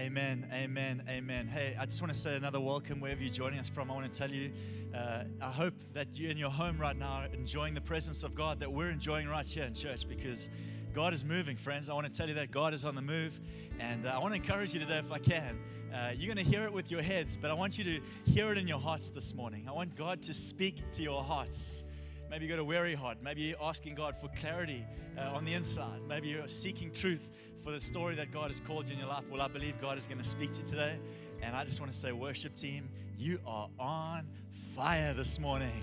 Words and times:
Amen, 0.00 0.46
amen, 0.50 1.02
amen. 1.10 1.46
Hey, 1.46 1.76
I 1.78 1.84
just 1.84 2.00
want 2.00 2.10
to 2.10 2.18
say 2.18 2.34
another 2.34 2.58
welcome 2.58 3.00
wherever 3.00 3.22
you're 3.22 3.30
joining 3.30 3.58
us 3.58 3.68
from. 3.68 3.90
I 3.90 3.94
want 3.94 4.10
to 4.10 4.18
tell 4.18 4.30
you, 4.30 4.50
uh, 4.94 5.24
I 5.42 5.50
hope 5.50 5.74
that 5.92 6.18
you 6.18 6.30
in 6.30 6.38
your 6.38 6.48
home 6.48 6.78
right 6.78 6.96
now 6.96 7.24
are 7.24 7.26
enjoying 7.34 7.74
the 7.74 7.82
presence 7.82 8.24
of 8.24 8.34
God 8.34 8.60
that 8.60 8.72
we're 8.72 8.88
enjoying 8.88 9.28
right 9.28 9.46
here 9.46 9.64
in 9.64 9.74
church 9.74 10.08
because 10.08 10.48
God 10.94 11.12
is 11.12 11.22
moving, 11.22 11.54
friends. 11.54 11.90
I 11.90 11.92
want 11.92 12.08
to 12.08 12.14
tell 12.14 12.26
you 12.28 12.34
that 12.36 12.50
God 12.50 12.72
is 12.72 12.86
on 12.86 12.94
the 12.94 13.02
move. 13.02 13.38
And 13.78 14.06
uh, 14.06 14.12
I 14.14 14.18
want 14.20 14.32
to 14.32 14.40
encourage 14.40 14.72
you 14.72 14.80
today, 14.80 15.00
if 15.00 15.12
I 15.12 15.18
can. 15.18 15.60
Uh, 15.92 16.12
you're 16.16 16.34
going 16.34 16.42
to 16.42 16.50
hear 16.50 16.64
it 16.64 16.72
with 16.72 16.90
your 16.90 17.02
heads, 17.02 17.36
but 17.36 17.50
I 17.50 17.54
want 17.54 17.76
you 17.76 17.84
to 17.84 18.00
hear 18.24 18.50
it 18.52 18.56
in 18.56 18.66
your 18.66 18.80
hearts 18.80 19.10
this 19.10 19.34
morning. 19.34 19.66
I 19.68 19.72
want 19.72 19.96
God 19.96 20.22
to 20.22 20.32
speak 20.32 20.76
to 20.92 21.02
your 21.02 21.22
hearts. 21.22 21.84
Maybe 22.30 22.46
you 22.46 22.50
got 22.50 22.58
a 22.58 22.64
weary 22.64 22.94
heart. 22.94 23.18
Maybe 23.22 23.42
you're 23.42 23.62
asking 23.62 23.96
God 23.96 24.16
for 24.16 24.28
clarity 24.28 24.86
uh, 25.18 25.34
on 25.34 25.44
the 25.44 25.52
inside. 25.52 26.00
Maybe 26.08 26.28
you're 26.28 26.48
seeking 26.48 26.90
truth 26.90 27.28
for 27.62 27.70
the 27.70 27.80
story 27.80 28.14
that 28.16 28.30
God 28.30 28.46
has 28.46 28.60
called 28.60 28.88
you 28.88 28.94
in 28.94 29.00
your 29.00 29.08
life. 29.08 29.24
Well, 29.30 29.42
I 29.42 29.48
believe 29.48 29.80
God 29.80 29.98
is 29.98 30.06
going 30.06 30.18
to 30.18 30.24
speak 30.24 30.52
to 30.52 30.60
you 30.60 30.66
today. 30.66 30.98
And 31.42 31.54
I 31.54 31.64
just 31.64 31.80
want 31.80 31.92
to 31.92 31.98
say, 31.98 32.12
worship 32.12 32.56
team, 32.56 32.88
you 33.18 33.40
are 33.46 33.68
on 33.78 34.26
fire 34.74 35.14
this 35.14 35.38
morning. 35.38 35.82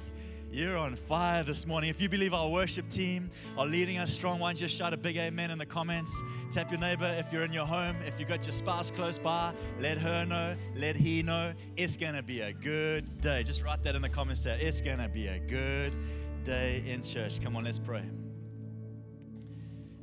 You're 0.51 0.77
on 0.77 0.95
fire 0.95 1.43
this 1.43 1.67
morning. 1.67 1.89
If 1.89 1.99
you 1.99 2.07
believe 2.07 2.33
our 2.33 2.49
worship 2.49 2.89
team 2.89 3.29
are 3.57 3.65
leading 3.65 3.97
us 3.97 4.11
strong, 4.11 4.39
why 4.39 4.49
don't 4.49 4.61
you 4.61 4.67
shout 4.67 4.93
a 4.93 4.97
big 4.97 5.17
amen 5.17 5.51
in 5.51 5.57
the 5.57 5.65
comments? 5.65 6.23
Tap 6.49 6.71
your 6.71 6.79
neighbor 6.79 7.13
if 7.19 7.33
you're 7.33 7.43
in 7.43 7.51
your 7.51 7.65
home. 7.65 7.97
If 8.05 8.17
you've 8.17 8.29
got 8.29 8.45
your 8.45 8.53
spouse 8.53 8.89
close 8.89 9.19
by, 9.19 9.53
let 9.79 9.97
her 9.97 10.25
know, 10.25 10.55
let 10.75 10.95
he 10.95 11.21
know. 11.21 11.53
It's 11.75 11.97
going 11.97 12.15
to 12.15 12.23
be 12.23 12.41
a 12.41 12.53
good 12.53 13.19
day. 13.19 13.43
Just 13.43 13.61
write 13.61 13.83
that 13.83 13.95
in 13.95 14.01
the 14.01 14.09
comments 14.09 14.43
there. 14.43 14.57
It's 14.59 14.79
going 14.79 14.99
to 14.99 15.09
be 15.09 15.27
a 15.27 15.39
good 15.39 15.93
day 16.43 16.81
in 16.87 17.03
church. 17.03 17.41
Come 17.41 17.57
on, 17.57 17.65
let's 17.65 17.79
pray. 17.79 18.05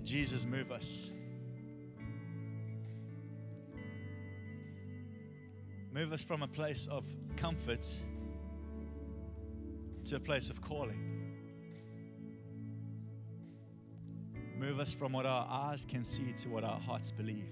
Jesus, 0.02 0.45
move 0.45 0.70
us. 0.70 1.10
Move 5.94 6.12
us 6.12 6.22
from 6.22 6.42
a 6.42 6.48
place 6.48 6.88
of 6.88 7.04
comfort 7.36 7.88
to 10.04 10.16
a 10.16 10.20
place 10.20 10.51
of 10.51 10.60
calling. 10.60 10.98
Move 14.59 14.80
us 14.80 14.92
from 14.92 15.12
what 15.12 15.24
our 15.24 15.46
eyes 15.48 15.84
can 15.84 16.02
see 16.02 16.32
to 16.32 16.48
what 16.48 16.64
our 16.64 16.80
hearts 16.80 17.12
believe. 17.12 17.48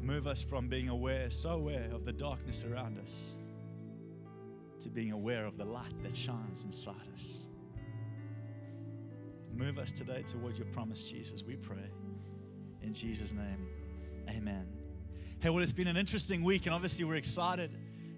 Move 0.00 0.28
us 0.28 0.44
from 0.44 0.68
being 0.68 0.88
aware, 0.88 1.28
so 1.28 1.50
aware 1.50 1.88
of 1.92 2.04
the 2.04 2.12
darkness 2.12 2.64
around 2.64 3.00
us, 3.00 3.36
to 4.78 4.88
being 4.88 5.10
aware 5.10 5.44
of 5.44 5.58
the 5.58 5.64
light 5.64 6.00
that 6.04 6.14
shines 6.14 6.62
inside 6.62 6.94
us. 7.12 7.48
Move 9.52 9.76
us 9.76 9.90
today 9.90 10.22
toward 10.22 10.56
your 10.56 10.68
promise, 10.68 11.02
Jesus, 11.02 11.42
we 11.42 11.56
pray. 11.56 11.90
In 12.90 12.94
Jesus' 12.94 13.32
name, 13.32 13.68
amen. 14.28 14.66
Hey, 15.38 15.48
well, 15.48 15.62
it's 15.62 15.72
been 15.72 15.86
an 15.86 15.96
interesting 15.96 16.42
week, 16.42 16.66
and 16.66 16.74
obviously, 16.74 17.04
we're 17.04 17.14
excited 17.14 17.70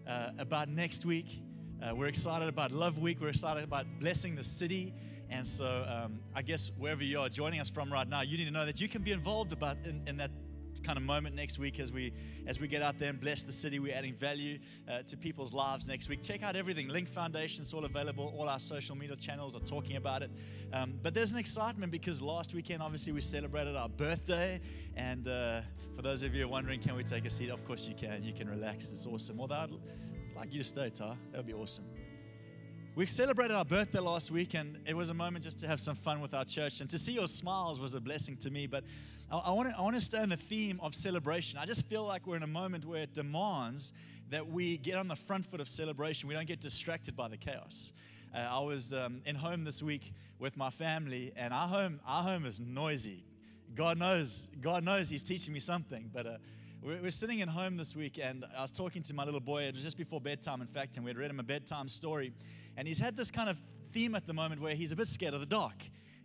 uh, 0.09 0.31
about 0.39 0.71
next 0.71 1.05
week. 1.05 1.43
Uh, 1.83 1.95
we're 1.95 2.07
excited 2.07 2.49
about 2.49 2.73
Love 2.73 2.99
Week. 2.99 3.21
We're 3.21 3.29
excited 3.29 3.65
about 3.65 3.85
blessing 4.01 4.35
the 4.35 4.43
city. 4.43 4.95
And 5.29 5.47
so, 5.47 5.85
um, 5.87 6.21
I 6.35 6.41
guess 6.41 6.73
wherever 6.79 7.05
you 7.05 7.21
are 7.21 7.29
joining 7.29 7.61
us 7.61 7.69
from 7.69 7.93
right 7.93 8.09
now, 8.09 8.23
you 8.23 8.39
need 8.39 8.47
to 8.47 8.51
know 8.51 8.65
that 8.65 8.81
you 8.81 8.89
can 8.89 9.03
be 9.03 9.13
involved 9.13 9.53
about 9.53 9.77
in, 9.85 10.01
in 10.07 10.17
that 10.17 10.31
kind 10.81 10.99
of 10.99 11.05
moment 11.05 11.35
next 11.35 11.59
week 11.59 11.79
as 11.79 11.93
we 11.93 12.13
as 12.47 12.59
we 12.61 12.69
get 12.69 12.83
out 12.83 12.99
there 12.99 13.11
and 13.11 13.21
bless 13.21 13.45
the 13.45 13.53
city. 13.53 13.79
We're 13.79 13.95
adding 13.95 14.15
value 14.15 14.59
uh, 14.89 15.03
to 15.03 15.17
people's 15.17 15.53
lives 15.53 15.87
next 15.87 16.09
week. 16.09 16.23
Check 16.23 16.43
out 16.43 16.57
everything. 16.57 16.89
Link 16.89 17.09
Foundation, 17.09 17.63
it's 17.63 17.73
all 17.73 17.85
available. 17.85 18.35
All 18.37 18.49
our 18.49 18.59
social 18.59 18.97
media 18.97 19.17
channels 19.17 19.55
are 19.55 19.61
talking 19.61 19.97
about 19.97 20.23
it. 20.23 20.31
Um, 20.73 20.95
but 21.03 21.15
there's 21.15 21.33
an 21.33 21.39
excitement 21.39 21.93
because 21.93 22.21
last 22.21 22.55
weekend, 22.55 22.83
obviously, 22.83 23.13
we 23.13 23.21
celebrated 23.21 23.77
our 23.77 23.89
birthday. 23.89 24.61
And 24.97 25.29
uh, 25.29 25.61
for 25.97 26.03
those 26.03 26.23
of 26.23 26.35
you 26.35 26.49
wondering, 26.49 26.81
can 26.81 26.97
we 26.97 27.05
take 27.05 27.25
a 27.25 27.31
seat? 27.31 27.51
Of 27.51 27.65
course 27.65 27.87
you 27.89 27.95
can. 27.95 28.23
You 28.23 28.33
can 28.33 28.49
relax. 28.49 28.91
It's 28.93 29.07
awesome. 29.07 29.41
Although 29.41 29.57
I'd 29.57 29.71
like 30.37 30.53
you 30.53 30.61
to 30.61 30.65
stay, 30.65 30.91
Tar. 30.91 31.17
That 31.31 31.39
would 31.39 31.47
be 31.47 31.55
awesome. 31.55 31.85
We 32.95 33.07
celebrated 33.07 33.55
our 33.55 33.65
birthday 33.65 34.01
last 34.01 34.31
week, 34.31 34.53
and 34.53 34.77
it 34.85 34.95
was 34.95 35.09
a 35.09 35.15
moment 35.15 35.45
just 35.45 35.61
to 35.61 35.67
have 35.67 35.81
some 35.81 35.95
fun 35.95 36.21
with 36.21 36.35
our 36.35 36.45
church. 36.45 36.83
And 36.83 36.91
to 36.91 36.99
see 36.99 37.13
your 37.13 37.27
smiles 37.27 37.81
was 37.81 37.95
a 37.95 38.01
blessing 38.03 38.37
to 38.41 38.51
me. 38.51 38.67
But 38.67 38.85
I, 39.31 39.51
want 39.53 39.71
to 39.71 39.79
I 39.79 39.81
want 39.81 39.95
to 39.95 40.01
stay 40.01 40.19
on 40.19 40.29
the 40.29 40.37
theme 40.37 40.79
of 40.83 40.95
celebration. 40.95 41.59
I 41.59 41.65
just 41.65 41.87
feel 41.87 42.05
like 42.05 42.27
we're 42.27 42.37
in 42.37 42.43
a 42.43 42.47
moment 42.47 42.85
where 42.85 43.01
it 43.01 43.15
demands 43.15 43.95
that 44.29 44.47
we 44.51 44.77
get 44.77 44.99
on 44.99 45.09
the 45.09 45.17
front 45.17 45.47
foot 45.47 45.63
of 45.63 45.71
celebration. 45.71 46.29
We 46.29 46.35
don't 46.35 46.47
get 46.47 46.61
distracted 46.61 47.17
by 47.17 47.29
the 47.29 47.39
chaos. 47.39 47.95
Uh, 48.35 48.41
I 48.41 48.61
was 48.61 48.93
um, 48.93 49.23
in 49.25 49.37
home 49.37 49.65
this 49.65 49.83
week 49.83 50.13
with 50.39 50.59
my 50.59 50.69
family, 50.69 51.33
and 51.35 51.55
our 51.55 51.69
home 51.69 51.99
our 52.07 52.23
home 52.23 52.45
is 52.45 52.61
noisy. 52.61 53.25
God 53.75 53.97
knows 53.97 54.51
God 54.61 54.85
knows 54.85 55.09
He's 55.09 55.25
teaching 55.25 55.55
me 55.55 55.61
something, 55.61 56.11
but. 56.13 56.27
Uh, 56.27 56.37
we're 56.85 57.11
sitting 57.11 57.41
at 57.43 57.49
home 57.49 57.77
this 57.77 57.95
week, 57.95 58.19
and 58.21 58.45
I 58.57 58.63
was 58.63 58.73
talking 58.73 59.03
to 59.05 59.15
my 59.15 59.25
little 59.25 59.41
boy. 59.41 59.63
It 59.63 59.75
was 59.75 59.85
just 59.85 59.97
before 59.97 60.21
bedtime, 60.21 60.61
in 60.61 60.67
fact, 60.67 60.97
and 60.97 61.05
we 61.05 61.11
had 61.11 61.17
read 61.17 61.31
him 61.31 61.39
a 61.39 61.45
bedtime 61.45 61.89
story. 61.89 62.33
And 62.77 62.89
he's 62.89 62.99
had 62.99 63.17
this 63.17 63.31
kind 63.31 63.49
of 63.49 63.63
theme 63.93 64.17
at 64.17 64.27
the 64.27 64.33
moment 64.33 64.61
where 64.61 64.75
he's 64.75 64.91
a 64.91 64.97
bit 64.97 65.07
scared 65.07 65.33
of 65.33 65.41
the 65.41 65.47
dark. 65.47 65.77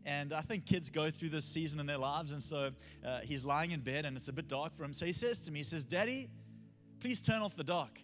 And 0.03 0.33
I 0.33 0.41
think 0.41 0.65
kids 0.65 0.89
go 0.89 1.11
through 1.11 1.29
this 1.29 1.45
season 1.45 1.79
in 1.79 1.85
their 1.85 1.99
lives. 1.99 2.31
And 2.31 2.41
so 2.41 2.71
uh, 3.05 3.19
he's 3.19 3.45
lying 3.45 3.71
in 3.71 3.81
bed 3.81 4.05
and 4.05 4.17
it's 4.17 4.29
a 4.29 4.33
bit 4.33 4.47
dark 4.47 4.73
for 4.73 4.83
him. 4.83 4.93
So 4.93 5.05
he 5.05 5.11
says 5.11 5.39
to 5.41 5.51
me, 5.51 5.59
he 5.59 5.63
says, 5.63 5.83
Daddy, 5.83 6.29
please 7.01 7.21
turn 7.21 7.41
off 7.41 7.55
the 7.55 7.63
dark. 7.63 8.01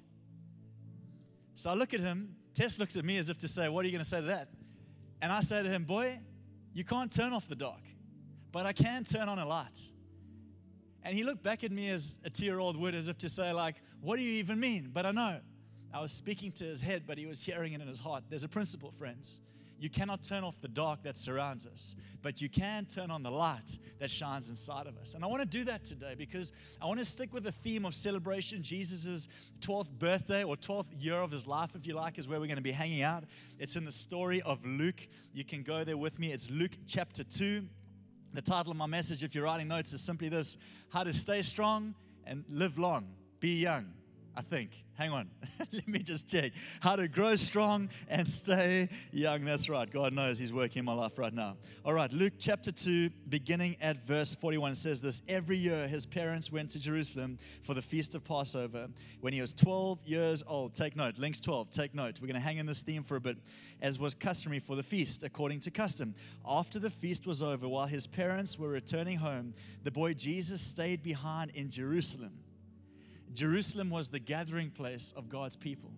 So 1.56 1.72
I 1.72 1.74
look 1.74 1.94
at 1.94 2.02
him. 2.02 2.36
Tess 2.54 2.78
looks 2.78 2.98
at 2.98 3.06
me 3.06 3.18
as 3.18 3.30
if 3.30 3.38
to 3.40 3.48
say, 3.48 3.70
What 3.70 3.84
are 3.84 3.88
you 3.88 3.94
going 3.94 4.04
to 4.04 4.10
say 4.10 4.20
to 4.20 4.28
that? 4.28 4.50
And 5.22 5.32
I 5.32 5.40
say 5.40 5.64
to 5.64 5.70
him, 5.70 5.86
Boy, 5.86 6.20
you 6.74 6.84
can't 6.84 7.12
turn 7.12 7.34
off 7.34 7.48
the 7.48 7.56
dark, 7.56 7.82
but 8.52 8.66
I 8.66 8.74
can 8.74 9.06
turn 9.06 9.30
on 9.30 9.40
a 9.40 9.46
light. 9.46 9.93
And 11.04 11.16
he 11.16 11.24
looked 11.24 11.44
back 11.44 11.64
at 11.64 11.72
me 11.72 11.90
as 11.90 12.18
a 12.24 12.30
two 12.30 12.46
year 12.46 12.60
old 12.60 12.78
would, 12.78 12.96
as 12.96 13.10
if 13.10 13.18
to 13.20 13.30
say, 13.30 13.52
like, 13.52 13.82
what 14.02 14.18
do 14.18 14.24
you 14.24 14.40
even 14.40 14.60
mean? 14.60 14.90
But 14.94 15.06
I 15.06 15.12
know. 15.12 15.40
I 15.94 16.02
was 16.02 16.12
speaking 16.12 16.52
to 16.54 16.66
his 16.66 16.82
head, 16.82 17.04
but 17.06 17.18
he 17.18 17.28
was 17.28 17.44
hearing 17.44 17.74
it 17.74 17.82
in 17.82 17.88
his 17.88 18.00
heart. 18.00 18.24
There's 18.30 18.44
a 18.44 18.50
principle, 18.50 18.92
friends. 18.92 19.42
You 19.80 19.90
cannot 19.90 20.24
turn 20.24 20.46
off 20.46 20.60
the 20.62 20.70
dark 20.70 21.04
that 21.04 21.18
surrounds 21.18 21.68
us, 21.68 21.98
but 22.22 22.42
you 22.42 22.48
can 22.48 22.86
turn 22.86 23.12
on 23.12 23.22
the 23.22 23.30
light 23.30 23.78
that 24.00 24.10
shines 24.10 24.50
inside 24.50 24.88
of 24.88 24.98
us. 24.98 25.14
And 25.14 25.26
I 25.26 25.28
want 25.28 25.42
to 25.42 25.46
do 25.46 25.66
that 25.66 25.84
today 25.84 26.16
because 26.18 26.54
I 26.82 26.86
want 26.86 27.00
to 27.00 27.06
stick 27.06 27.34
with 27.34 27.44
the 27.44 27.52
theme 27.52 27.86
of 27.86 27.94
celebration. 27.94 28.64
Jesus' 28.64 29.28
12th 29.60 29.90
birthday 30.00 30.44
or 30.44 30.56
12th 30.56 30.88
year 30.98 31.16
of 31.16 31.32
his 31.32 31.46
life, 31.46 31.76
if 31.76 31.86
you 31.86 31.96
like, 31.96 32.18
is 32.18 32.30
where 32.30 32.40
we're 32.40 32.48
going 32.48 32.56
to 32.56 32.64
be 32.64 32.72
hanging 32.72 33.02
out. 33.02 33.26
It's 33.60 33.76
in 33.76 33.84
the 33.84 33.92
story 33.92 34.42
of 34.42 34.66
Luke. 34.66 35.06
You 35.34 35.44
can 35.44 35.64
go 35.64 35.84
there 35.84 35.98
with 35.98 36.18
me. 36.18 36.32
It's 36.32 36.50
Luke 36.50 36.78
chapter 36.88 37.26
2. 37.26 37.68
The 38.34 38.42
title 38.42 38.72
of 38.72 38.78
my 38.78 38.88
message, 38.88 39.24
if 39.24 39.36
you're 39.36 39.44
writing 39.44 39.68
notes, 39.68 39.94
is 39.94 40.02
simply 40.02 40.28
this 40.28 40.58
How 40.90 41.04
to 41.04 41.14
Stay 41.14 41.44
Strong 41.44 41.94
and 42.26 42.44
Live 42.50 42.80
Long, 42.80 43.08
Be 43.40 43.60
Young. 43.60 43.94
I 44.36 44.42
think. 44.42 44.72
Hang 44.96 45.12
on. 45.12 45.30
Let 45.72 45.88
me 45.88 46.00
just 46.00 46.28
check. 46.28 46.54
How 46.80 46.96
to 46.96 47.08
grow 47.08 47.36
strong 47.36 47.90
and 48.10 48.28
stay 48.28 48.90
young. 49.12 49.44
That's 49.44 49.70
right. 49.70 49.90
God 49.90 50.14
knows 50.14 50.38
He's 50.40 50.54
working 50.54 50.80
in 50.80 50.86
my 50.86 50.94
life 50.94 51.18
right 51.18 51.34
now. 51.34 51.58
All 51.86 51.94
right. 51.94 52.12
Luke 52.12 52.34
chapter 52.40 52.72
2, 52.72 53.10
beginning 53.30 53.76
at 53.82 53.98
verse 54.06 54.34
41, 54.36 54.76
says 54.76 55.02
this 55.02 55.22
Every 55.28 55.58
year 55.58 55.88
his 55.88 56.06
parents 56.06 56.52
went 56.52 56.72
to 56.72 56.80
Jerusalem 56.80 57.38
for 57.64 57.74
the 57.74 57.82
feast 57.82 58.16
of 58.16 58.24
Passover 58.24 58.88
when 59.22 59.34
he 59.34 59.42
was 59.42 59.54
12 59.54 60.00
years 60.06 60.44
old. 60.48 60.74
Take 60.74 60.96
note. 60.96 61.18
Links 61.18 61.42
12. 61.42 61.72
Take 61.72 61.94
note. 61.94 62.20
We're 62.20 62.28
going 62.28 62.40
to 62.40 62.46
hang 62.46 62.58
in 62.58 62.66
this 62.66 62.84
theme 62.84 63.04
for 63.04 63.16
a 63.16 63.22
bit, 63.22 63.38
as 63.82 64.00
was 64.00 64.16
customary 64.16 64.60
for 64.60 64.76
the 64.76 64.84
feast, 64.84 65.24
according 65.24 65.60
to 65.62 65.72
custom. 65.72 66.16
After 66.48 66.80
the 66.80 66.90
feast 66.90 67.28
was 67.28 67.44
over, 67.44 67.68
while 67.68 67.88
his 67.88 68.08
parents 68.08 68.58
were 68.58 68.70
returning 68.70 69.18
home, 69.18 69.54
the 69.84 69.92
boy 69.92 70.14
Jesus 70.14 70.62
stayed 70.62 71.04
behind 71.04 71.52
in 71.56 71.70
Jerusalem 71.70 72.43
Jerusalem 73.34 73.90
was 73.90 74.10
the 74.10 74.20
gathering 74.20 74.70
place 74.70 75.14
of 75.16 75.30
God's 75.30 75.56
people. 75.56 75.92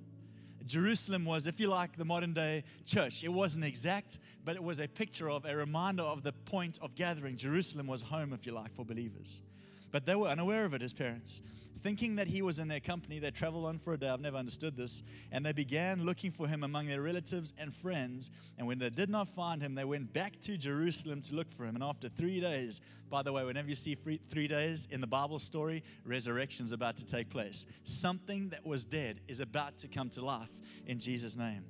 Jerusalem 0.65 1.25
was, 1.25 1.45
if 1.45 1.59
you 1.59 1.67
like, 1.67 1.95
the 1.95 2.05
modern 2.05 2.33
day 2.33 2.63
church. 2.85 3.23
It 3.23 3.29
wasn't 3.29 3.65
exact, 3.65 4.19
but 4.43 4.55
it 4.55 4.63
was 4.63 4.79
a 4.79 4.87
picture 4.87 5.29
of, 5.29 5.45
a 5.45 5.55
reminder 5.55 6.03
of 6.03 6.23
the 6.23 6.31
point 6.31 6.79
of 6.81 6.95
gathering. 6.95 7.37
Jerusalem 7.37 7.87
was 7.87 8.01
home, 8.01 8.33
if 8.33 8.47
you 8.47 8.51
like, 8.51 8.73
for 8.73 8.83
believers. 8.83 9.43
But 9.91 10.05
they 10.05 10.15
were 10.15 10.27
unaware 10.27 10.65
of 10.65 10.73
it, 10.73 10.81
as 10.81 10.91
parents. 10.91 11.41
Thinking 11.85 12.15
that 12.15 12.27
he 12.27 12.41
was 12.41 12.57
in 12.57 12.67
their 12.67 12.79
company, 12.79 13.19
they 13.19 13.29
traveled 13.29 13.65
on 13.65 13.77
for 13.77 13.93
a 13.93 13.97
day. 13.99 14.09
I've 14.09 14.19
never 14.19 14.37
understood 14.37 14.75
this. 14.75 15.03
And 15.31 15.45
they 15.45 15.53
began 15.53 16.03
looking 16.03 16.31
for 16.31 16.47
him 16.47 16.63
among 16.63 16.87
their 16.87 17.03
relatives 17.03 17.53
and 17.59 17.71
friends. 17.71 18.31
And 18.57 18.65
when 18.65 18.79
they 18.79 18.89
did 18.89 19.07
not 19.07 19.27
find 19.27 19.61
him, 19.61 19.75
they 19.75 19.83
went 19.83 20.11
back 20.11 20.39
to 20.41 20.57
Jerusalem 20.57 21.21
to 21.21 21.35
look 21.35 21.51
for 21.51 21.63
him. 21.63 21.75
And 21.75 21.83
after 21.83 22.09
three 22.09 22.39
days, 22.39 22.81
by 23.07 23.21
the 23.21 23.31
way, 23.31 23.45
whenever 23.45 23.69
you 23.69 23.75
see 23.75 23.93
three 23.93 24.47
days 24.47 24.87
in 24.89 24.99
the 24.99 25.05
Bible 25.05 25.37
story, 25.37 25.83
resurrection 26.03 26.65
is 26.65 26.71
about 26.71 26.95
to 26.95 27.05
take 27.05 27.29
place. 27.29 27.67
Something 27.83 28.49
that 28.49 28.65
was 28.65 28.83
dead 28.83 29.19
is 29.27 29.39
about 29.39 29.77
to 29.77 29.87
come 29.87 30.09
to 30.09 30.25
life 30.25 30.59
in 30.87 30.97
Jesus' 30.97 31.37
name. 31.37 31.65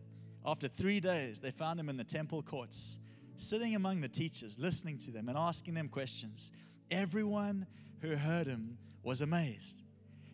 After 0.46 0.70
three 0.70 1.02
days, 1.02 1.42
they 1.42 1.52
found 1.52 1.78
him 1.78 1.90
in 1.90 1.98
the 1.98 2.06
temple 2.06 2.42
courts, 2.42 3.00
sitting 3.36 3.76
among 3.76 4.00
the 4.00 4.08
teachers, 4.08 4.58
listening 4.58 4.98
to 5.00 5.12
them 5.12 5.28
and 5.28 5.38
asking 5.38 5.74
them 5.74 5.90
questions. 5.90 6.54
Everyone 6.90 7.68
who 8.00 8.16
heard 8.16 8.48
him 8.48 8.78
was 9.04 9.20
amazed 9.20 9.82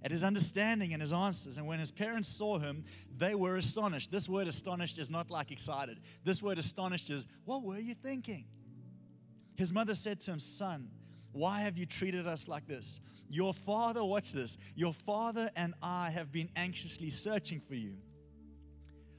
at 0.04 0.12
his 0.12 0.24
understanding 0.24 0.94
and 0.94 1.02
his 1.02 1.14
answers. 1.14 1.58
And 1.58 1.68
when 1.68 1.80
his 1.80 1.92
parents 1.92 2.30
saw 2.30 2.60
him, 2.60 2.86
they 3.16 3.36
were 3.36 3.58
astonished. 3.58 4.12
This 4.12 4.28
word 4.28 4.48
astonished 4.48 4.98
is 4.98 5.10
not 5.10 5.30
like 5.30 5.52
excited. 5.52 6.00
This 6.24 6.42
word 6.42 6.58
astonished 6.58 7.10
is, 7.10 7.28
What 7.46 7.64
were 7.64 7.78
you 7.78 7.94
thinking? 7.94 8.46
His 9.56 9.72
mother 9.72 9.96
said 9.96 10.22
to 10.22 10.32
him, 10.32 10.40
Son, 10.40 10.90
Why 11.32 11.62
have 11.62 11.78
you 11.78 11.86
treated 11.86 12.28
us 12.28 12.48
like 12.48 12.68
this? 12.68 13.02
Your 13.30 13.54
father, 13.54 14.04
watch 14.04 14.34
this, 14.34 14.58
your 14.76 14.94
father 14.94 15.50
and 15.56 15.74
I 15.82 16.10
have 16.10 16.32
been 16.32 16.50
anxiously 16.56 17.10
searching 17.10 17.62
for 17.62 17.76
you. 17.76 17.96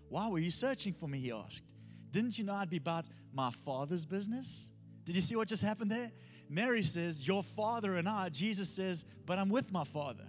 Why 0.09 0.29
were 0.29 0.39
you 0.39 0.51
searching 0.51 0.93
for 0.93 1.09
me? 1.09 1.19
He 1.19 1.33
asked. 1.33 1.73
Didn't 2.11 2.37
you 2.37 2.45
know 2.45 2.53
I'd 2.55 2.69
be 2.69 2.77
about 2.77 3.07
my 3.33 3.51
father's 3.51 4.05
business? 4.05 4.71
Did 5.05 5.15
you 5.15 5.23
see 5.23 5.35
what 5.35 5.49
just 5.49 5.63
happened 5.63 5.91
there? 5.91 6.13
Mary 6.49 6.83
says, 6.83 7.27
Your 7.27 7.43
father 7.43 7.95
and 7.95 8.07
I. 8.07 8.29
Jesus 8.29 8.69
says, 8.69 9.07
But 9.25 9.39
I'm 9.39 9.49
with 9.49 9.73
my 9.73 9.85
father. 9.85 10.27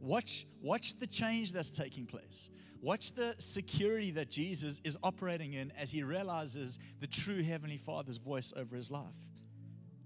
Watch, 0.00 0.46
watch 0.62 0.98
the 0.98 1.06
change 1.06 1.52
that's 1.52 1.70
taking 1.70 2.06
place. 2.06 2.50
Watch 2.82 3.12
the 3.12 3.34
security 3.38 4.10
that 4.12 4.30
Jesus 4.30 4.80
is 4.84 4.96
operating 5.02 5.52
in 5.52 5.70
as 5.78 5.90
he 5.90 6.02
realizes 6.02 6.78
the 7.00 7.06
true 7.06 7.42
Heavenly 7.42 7.76
Father's 7.76 8.16
voice 8.16 8.52
over 8.56 8.74
his 8.74 8.90
life. 8.90 9.04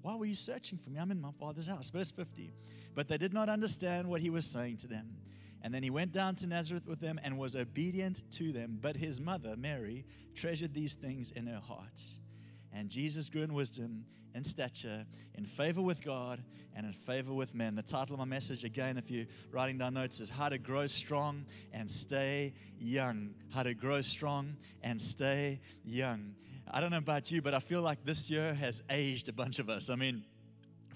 Why 0.03 0.17
were 0.17 0.27
you 0.27 0.35
searching 0.35 0.79
for 0.79 0.91
me? 0.91 0.99
I'm 0.99 1.13
in 1.13 1.21
my 1.21 1.31
Father's 1.39 1.69
house. 1.69 1.89
Verse 1.89 2.11
50. 2.11 2.53
But 2.95 3.09
they 3.09 3.17
did 3.17 3.33
not 3.33 3.49
understand 3.49 4.09
what 4.09 4.21
he 4.21 4.29
was 4.29 4.45
saying 4.45 4.79
to 4.79 4.89
them. 4.89 5.17
And 5.63 5.73
then 5.73 5.83
he 5.83 5.89
went 5.89 6.13
down 6.13 6.35
to 6.37 6.47
Nazareth 6.47 6.87
with 6.87 7.01
them 7.01 7.19
and 7.25 7.39
was 7.39 7.57
obedient 7.57 8.31
to 8.33 8.53
them. 8.53 8.79
But 8.83 8.97
his 8.97 9.19
mother, 9.21 9.55
Mary, 9.57 10.05
treasured 10.35 10.75
these 10.75 10.95
things 10.95 11.31
in 11.31 11.47
her 11.47 11.61
heart. 11.61 12.03
And 12.71 12.91
Jesus 12.91 13.31
grew 13.31 13.43
in 13.43 13.55
wisdom, 13.55 14.05
in 14.35 14.45
stature, 14.45 15.07
in 15.35 15.45
favor 15.45 15.81
with 15.81 16.05
God, 16.05 16.43
and 16.75 16.87
in 16.87 16.93
favor 16.93 17.33
with 17.33 17.55
men. 17.55 17.77
The 17.77 17.83
title 17.83 18.15
of 18.15 18.19
my 18.19 18.25
message, 18.25 18.65
again, 18.65 18.99
if 18.99 19.11
you're 19.11 19.27
writing 19.53 19.79
down 19.79 19.95
notes, 19.95 20.21
is 20.21 20.29
How 20.29 20.49
to 20.49 20.59
Grow 20.59 20.87
Strong 20.87 21.47
and 21.73 21.89
Stay 21.91 22.53
Young. 22.79 23.35
How 23.53 23.63
to 23.63 23.75
Grow 23.75 24.01
Strong 24.01 24.57
and 24.83 25.01
Stay 25.01 25.61
Young. 25.85 26.35
I 26.71 26.81
don't 26.81 26.91
know 26.91 26.99
about 26.99 27.31
you, 27.31 27.43
but 27.43 27.55
I 27.55 27.61
feel 27.61 27.83
like 27.83 28.05
this 28.05 28.29
year 28.29 28.55
has 28.55 28.83
aged 28.91 29.29
a 29.29 29.33
bunch 29.33 29.59
of 29.59 29.71
us. 29.71 29.91
I 29.91 29.95
mean, 29.95 30.25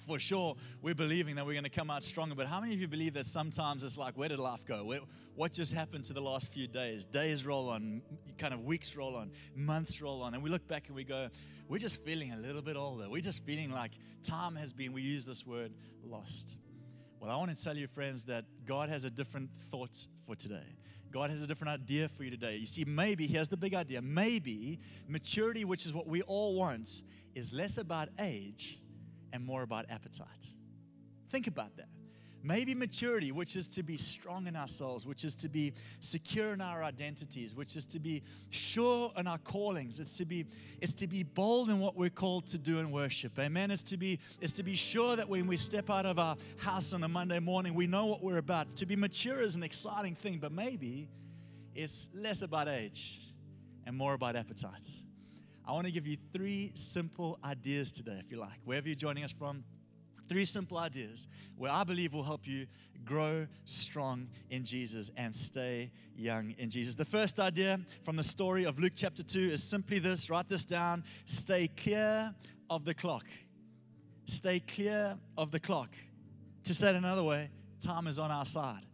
for 0.09 0.19
sure, 0.19 0.57
we're 0.81 0.95
believing 0.95 1.37
that 1.37 1.47
we're 1.47 1.53
going 1.53 1.65
to 1.65 1.71
come 1.71 1.91
out 1.91 2.03
stronger. 2.03 2.35
But 2.35 2.47
how 2.47 2.61
many 2.61 2.75
of 2.75 2.81
you 2.81 2.89
believe 2.89 3.15
that 3.15 3.27
sometimes 3.27 3.85
it's 3.85 3.99
like, 3.99 4.17
where 4.17 4.29
did 4.29 4.39
life 4.39 4.65
go? 4.65 4.83
Where, 4.85 5.01
what 5.39 5.53
just 5.53 5.73
happened 5.73 6.03
to 6.03 6.13
the 6.13 6.21
last 6.21 6.53
few 6.53 6.67
days? 6.67 7.05
Days 7.05 7.47
roll 7.47 7.69
on, 7.69 8.03
kind 8.39 8.53
of 8.53 8.65
weeks 8.65 8.97
roll 8.97 9.15
on, 9.15 9.31
months 9.55 10.03
roll 10.03 10.21
on. 10.21 10.35
And 10.35 10.43
we 10.43 10.51
look 10.51 10.67
back 10.67 10.89
and 10.89 10.97
we 10.97 11.05
go, 11.05 11.29
we're 11.69 11.79
just 11.79 12.05
feeling 12.05 12.33
a 12.33 12.37
little 12.37 12.61
bit 12.61 12.77
older. 12.77 13.09
We're 13.09 13.23
just 13.23 13.45
feeling 13.45 13.71
like 13.71 13.93
time 14.25 14.57
has 14.57 14.73
been, 14.73 14.93
we 14.93 15.03
use 15.03 15.27
this 15.27 15.47
word, 15.47 15.73
lost. 16.05 16.59
Well, 17.21 17.31
I 17.31 17.37
want 17.37 17.57
to 17.57 17.63
tell 17.63 17.77
you, 17.77 17.87
friends, 17.87 18.25
that 18.25 18.47
God 18.67 18.89
has 18.89 19.05
a 19.05 19.11
different 19.11 19.51
thought 19.71 20.09
for 20.27 20.35
today. 20.35 20.77
God 21.13 21.31
has 21.31 21.41
a 21.41 21.47
different 21.47 21.83
idea 21.83 22.09
for 22.09 22.25
you 22.25 22.33
today. 22.33 22.57
You 22.57 22.67
see, 22.67 22.85
maybe, 22.85 23.29
here's 23.29 23.49
the 23.49 23.57
big 23.57 23.75
idea 23.75 24.03
maybe 24.03 24.81
maturity, 25.07 25.65
which 25.65 25.87
is 25.87 25.95
what 25.95 26.09
we 26.09 26.21
all 26.23 26.57
want, 26.57 27.05
is 27.37 27.53
less 27.53 27.79
about 27.79 28.09
age 28.19 28.81
and 29.33 29.45
more 29.45 29.63
about 29.63 29.87
appetite. 29.89 30.49
Think 31.31 31.47
about 31.47 31.77
that. 31.77 31.89
Maybe 32.43 32.75
maturity, 32.75 33.33
which 33.33 33.57
is 33.57 33.67
to 33.69 33.83
be 33.83 33.97
strong 33.97 34.47
in 34.47 34.55
ourselves, 34.55 35.05
which 35.05 35.25
is 35.25 35.35
to 35.37 35.49
be 35.49 35.73
secure 35.99 36.53
in 36.53 36.61
our 36.61 36.85
identities, 36.85 37.55
which 37.55 37.77
is 37.77 37.85
to 37.87 37.99
be 37.99 38.23
sure 38.51 39.13
in 39.17 39.27
our 39.27 39.39
callings. 39.39 39.99
It's 39.99 40.13
to 40.19 40.25
be, 40.25 40.47
it's 40.81 40.95
to 40.95 41.09
be 41.09 41.25
bold 41.25 41.69
in 41.69 41.81
what 41.81 41.97
we're 41.97 42.11
called 42.11 42.47
to 42.49 42.59
do 42.59 42.79
in 42.79 42.93
worship. 42.93 43.39
Amen. 43.39 43.71
It's 43.71 43.83
to 43.85 43.97
be, 43.97 44.21
it's 44.41 44.53
to 44.55 44.63
be 44.63 44.77
sure 44.77 45.17
that 45.17 45.29
when 45.29 45.47
we 45.49 45.57
step 45.57 45.91
out 45.91 46.07
of 46.07 46.19
our 46.19 46.37
house 46.59 46.93
on 46.93 47.03
a 47.03 47.09
Monday 47.09 47.41
morning, 47.41 47.75
we 47.75 47.89
know 47.89 48.07
what 48.07 48.23
we're 48.23 48.39
about. 48.39 48.77
To 48.77 48.87
be 48.87 48.95
mature 48.95 49.41
is 49.41 49.57
an 49.57 49.65
exciting 49.65 50.15
thing, 50.15 50.39
but 50.39 50.53
maybe 50.53 51.09
it's 51.75 52.09
less 52.15 52.43
about 52.43 52.69
age 52.69 53.21
and 53.85 53.97
more 53.97 54.15
about 54.15 54.37
appetites. 54.37 55.03
I 55.67 55.73
want 55.73 55.87
to 55.87 55.93
give 55.93 56.07
you 56.07 56.17
three 56.33 56.71
simple 56.75 57.39
ideas 57.45 57.93
today, 57.93 58.19
if 58.25 58.31
you 58.31 58.39
like, 58.39 58.59
wherever 58.65 58.89
you're 58.89 58.95
joining 58.95 59.25
us 59.25 59.33
from 59.33 59.65
Three 60.29 60.45
simple 60.45 60.79
ideas 60.79 61.27
where 61.57 61.73
I 61.73 61.85
believe 61.85 62.13
will 62.13 62.23
help 62.23 62.47
you 62.47 62.67
grow 63.05 63.47
strong 63.65 64.29
in 64.51 64.65
Jesus 64.65 65.11
and 65.17 65.35
stay 65.35 65.91
young 66.15 66.55
in 66.59 66.69
Jesus. 66.69 66.95
The 66.95 67.05
first 67.05 67.41
idea 67.41 67.81
from 68.05 68.17
the 68.17 68.23
story 68.23 68.65
of 68.65 68.79
Luke 68.79 68.93
chapter 68.95 69.23
2 69.23 69.41
is 69.41 69.63
simply 69.63 69.99
this 69.99 70.29
write 70.29 70.49
this 70.49 70.65
down 70.65 71.05
stay 71.25 71.69
clear 71.69 72.35
of 72.69 72.85
the 72.85 72.95
clock. 72.95 73.25
Stay 74.27 74.61
clear 74.61 75.17
of 75.39 75.51
the 75.51 75.61
clock. 75.61 75.97
To 76.65 76.75
say 76.75 76.91
it 76.91 76.97
another 76.97 77.25
way, 77.25 77.51
time 77.81 78.07
is 78.07 78.19
on 78.19 78.31
our 78.31 78.45
side. 78.45 78.85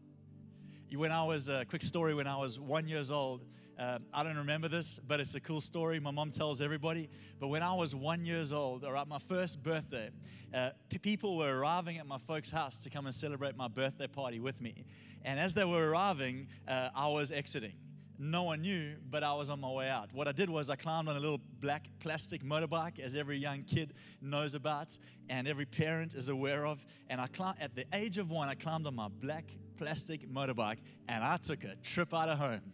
When 0.95 1.11
I 1.11 1.25
was, 1.25 1.49
a 1.49 1.65
quick 1.65 1.83
story, 1.83 2.15
when 2.15 2.29
I 2.29 2.37
was 2.37 2.61
one 2.61 2.87
years 2.87 3.11
old, 3.11 3.45
uh, 3.79 3.99
I 4.12 4.23
don't 4.23 4.37
remember 4.37 4.69
this, 4.69 4.99
but 4.99 5.21
it's 5.21 5.35
a 5.35 5.41
cool 5.41 5.61
story. 5.61 5.99
My 5.99 6.11
mom 6.11 6.31
tells 6.31 6.61
everybody. 6.61 7.09
But 7.41 7.49
when 7.49 7.62
I 7.62 7.75
was 7.75 7.94
one 7.94 8.25
years 8.25 8.53
old, 8.53 8.85
or 8.85 8.97
at 8.97 9.09
my 9.09 9.19
first 9.19 9.62
birthday, 9.62 10.11
uh, 10.53 10.71
people 11.03 11.37
were 11.37 11.59
arriving 11.59 11.99
at 11.99 12.06
my 12.06 12.19
folks' 12.19 12.50
house 12.50 12.79
to 12.81 12.91
come 12.91 13.06
and 13.06 13.15
celebrate 13.15 13.56
my 13.56 13.69
birthday 13.69 14.06
party 14.06 14.38
with 14.38 14.61
me. 14.61 14.85
And 15.25 15.41
as 15.41 15.55
they 15.55 15.65
were 15.65 15.91
arriving, 15.91 16.49
uh, 16.69 16.91
I 16.94 17.09
was 17.09 17.32
exiting. 17.32 17.75
No 18.17 18.44
one 18.44 18.62
knew, 18.62 18.94
but 19.11 19.25
I 19.25 19.35
was 19.35 19.50
on 19.50 19.61
my 19.61 19.71
way 19.71 19.88
out. 19.88 20.12
What 20.12 20.29
I 20.29 20.32
did 20.32 20.49
was 20.49 20.71
I 20.71 20.76
climbed 20.76 21.09
on 21.09 21.17
a 21.17 21.21
little 21.21 21.41
black 21.61 21.88
plastic 21.99 22.44
motorbike, 22.44 23.00
as 23.00 23.17
every 23.17 23.38
young 23.38 23.65
kid 23.65 23.94
knows 24.21 24.55
about 24.55 24.97
and 25.29 25.49
every 25.49 25.67
parent 25.67 26.15
is 26.15 26.29
aware 26.29 26.65
of. 26.65 26.85
And 27.11 27.21
I 27.21 27.26
climbed, 27.26 27.59
at 27.61 27.75
the 27.75 27.87
age 27.93 28.19
of 28.19 28.31
one, 28.31 28.49
I 28.49 28.55
climbed 28.55 28.87
on 28.87 28.94
my 28.94 29.09
black 29.09 29.50
plastic 29.76 30.29
motorbike 30.31 30.79
and 31.09 31.25
I 31.25 31.38
took 31.38 31.65
a 31.65 31.75
trip 31.82 32.15
out 32.15 32.29
of 32.29 32.38
home. 32.38 32.73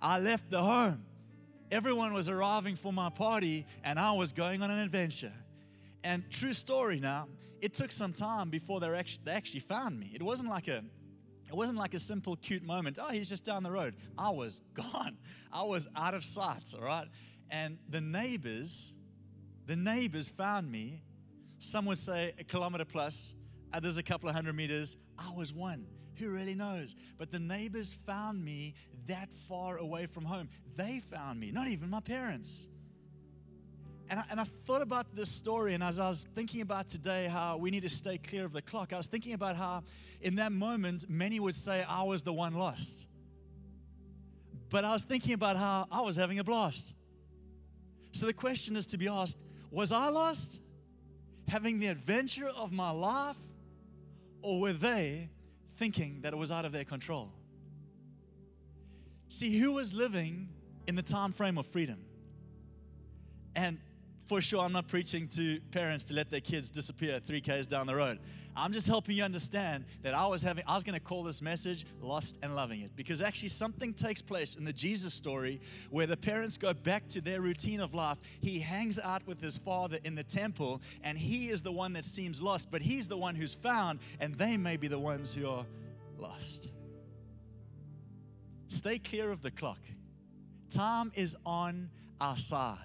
I 0.00 0.18
left 0.18 0.50
the 0.50 0.62
home. 0.62 1.04
Everyone 1.70 2.12
was 2.12 2.28
arriving 2.28 2.76
for 2.76 2.92
my 2.92 3.10
party, 3.10 3.66
and 3.82 3.98
I 3.98 4.12
was 4.12 4.32
going 4.32 4.62
on 4.62 4.70
an 4.70 4.78
adventure. 4.78 5.32
And 6.04 6.22
true 6.30 6.52
story 6.52 7.00
now, 7.00 7.28
it 7.60 7.74
took 7.74 7.90
some 7.90 8.12
time 8.12 8.50
before 8.50 8.78
they 8.78 8.88
actually, 8.88 9.60
found 9.60 9.98
me. 9.98 10.12
It 10.14 10.22
wasn't 10.22 10.48
like 10.48 10.68
a 10.68 10.84
it 11.48 11.54
wasn't 11.54 11.78
like 11.78 11.94
a 11.94 11.98
simple, 12.00 12.34
cute 12.36 12.64
moment. 12.64 12.98
Oh, 13.00 13.10
he's 13.10 13.28
just 13.28 13.44
down 13.44 13.62
the 13.62 13.70
road. 13.70 13.94
I 14.18 14.30
was 14.30 14.62
gone. 14.74 15.16
I 15.52 15.62
was 15.62 15.88
out 15.96 16.14
of 16.14 16.24
sight, 16.24 16.74
all 16.76 16.84
right? 16.84 17.06
And 17.50 17.78
the 17.88 18.00
neighbors, 18.00 18.94
the 19.66 19.76
neighbors 19.76 20.28
found 20.28 20.70
me. 20.70 21.02
Some 21.58 21.86
would 21.86 21.98
say 21.98 22.34
a 22.38 22.44
kilometer 22.44 22.84
plus, 22.84 23.34
others 23.72 23.96
a 23.96 24.02
couple 24.02 24.28
of 24.28 24.34
hundred 24.34 24.56
meters. 24.56 24.96
I 25.18 25.32
was 25.34 25.52
one. 25.52 25.86
Who 26.16 26.30
really 26.30 26.54
knows? 26.54 26.96
But 27.18 27.30
the 27.30 27.38
neighbors 27.38 27.94
found 27.94 28.44
me 28.44 28.74
that 29.06 29.32
far 29.48 29.76
away 29.76 30.06
from 30.06 30.24
home. 30.24 30.48
They 30.76 31.00
found 31.10 31.40
me, 31.40 31.50
not 31.50 31.68
even 31.68 31.90
my 31.90 32.00
parents. 32.00 32.68
And 34.08 34.20
I, 34.20 34.24
and 34.30 34.40
I 34.40 34.44
thought 34.64 34.82
about 34.82 35.16
this 35.16 35.30
story, 35.30 35.74
and 35.74 35.82
as 35.82 35.98
I 35.98 36.08
was 36.08 36.24
thinking 36.34 36.60
about 36.60 36.88
today 36.88 37.26
how 37.26 37.56
we 37.56 37.70
need 37.70 37.82
to 37.82 37.88
stay 37.88 38.18
clear 38.18 38.44
of 38.44 38.52
the 38.52 38.62
clock, 38.62 38.92
I 38.92 38.96
was 38.96 39.06
thinking 39.06 39.32
about 39.32 39.56
how 39.56 39.82
in 40.20 40.36
that 40.36 40.52
moment 40.52 41.08
many 41.08 41.40
would 41.40 41.56
say 41.56 41.84
I 41.88 42.04
was 42.04 42.22
the 42.22 42.32
one 42.32 42.54
lost. 42.54 43.08
But 44.70 44.84
I 44.84 44.92
was 44.92 45.02
thinking 45.02 45.34
about 45.34 45.56
how 45.56 45.86
I 45.90 46.02
was 46.02 46.16
having 46.16 46.38
a 46.38 46.44
blast. 46.44 46.94
So 48.12 48.26
the 48.26 48.32
question 48.32 48.76
is 48.76 48.86
to 48.86 48.98
be 48.98 49.08
asked 49.08 49.38
was 49.70 49.92
I 49.92 50.08
lost? 50.08 50.62
Having 51.48 51.80
the 51.80 51.88
adventure 51.88 52.48
of 52.48 52.72
my 52.72 52.90
life? 52.90 53.36
Or 54.42 54.60
were 54.60 54.72
they 54.72 55.28
thinking 55.74 56.20
that 56.22 56.32
it 56.32 56.36
was 56.36 56.52
out 56.52 56.64
of 56.64 56.72
their 56.72 56.84
control? 56.84 57.32
See, 59.28 59.58
who 59.58 59.74
was 59.74 59.92
living 59.92 60.48
in 60.86 60.94
the 60.94 61.02
time 61.02 61.32
frame 61.32 61.58
of 61.58 61.66
freedom? 61.66 61.98
And 63.54 63.78
for 64.26 64.40
sure, 64.40 64.60
I'm 64.60 64.72
not 64.72 64.88
preaching 64.88 65.28
to 65.28 65.60
parents 65.70 66.04
to 66.06 66.14
let 66.14 66.30
their 66.30 66.40
kids 66.40 66.70
disappear 66.70 67.20
three 67.20 67.40
Ks 67.40 67.66
down 67.66 67.86
the 67.86 67.94
road. 67.94 68.18
I'm 68.58 68.72
just 68.72 68.88
helping 68.88 69.16
you 69.16 69.22
understand 69.22 69.84
that 70.02 70.14
I 70.14 70.26
was 70.26 70.40
having, 70.40 70.64
I 70.66 70.74
was 70.74 70.82
going 70.82 70.94
to 70.94 71.00
call 71.00 71.22
this 71.22 71.42
message 71.42 71.84
Lost 72.00 72.38
and 72.42 72.56
Loving 72.56 72.80
It 72.80 72.96
because 72.96 73.20
actually 73.20 73.50
something 73.50 73.92
takes 73.92 74.22
place 74.22 74.56
in 74.56 74.64
the 74.64 74.72
Jesus 74.72 75.12
story 75.12 75.60
where 75.90 76.06
the 76.06 76.16
parents 76.16 76.56
go 76.56 76.72
back 76.72 77.06
to 77.08 77.20
their 77.20 77.42
routine 77.42 77.80
of 77.80 77.92
life. 77.92 78.16
He 78.40 78.58
hangs 78.58 78.98
out 78.98 79.26
with 79.26 79.42
his 79.42 79.58
father 79.58 79.98
in 80.04 80.14
the 80.14 80.24
temple 80.24 80.80
and 81.02 81.18
he 81.18 81.48
is 81.48 81.60
the 81.60 81.72
one 81.72 81.92
that 81.92 82.06
seems 82.06 82.40
lost, 82.40 82.70
but 82.70 82.80
he's 82.80 83.08
the 83.08 83.16
one 83.18 83.34
who's 83.34 83.54
found 83.54 84.00
and 84.20 84.34
they 84.34 84.56
may 84.56 84.78
be 84.78 84.88
the 84.88 84.98
ones 84.98 85.34
who 85.34 85.48
are 85.48 85.66
lost. 86.16 86.72
Stay 88.66 88.98
clear 88.98 89.30
of 89.30 89.42
the 89.42 89.50
clock. 89.50 89.80
Time 90.70 91.12
is 91.14 91.36
on 91.44 91.90
our 92.20 92.36
side. 92.36 92.78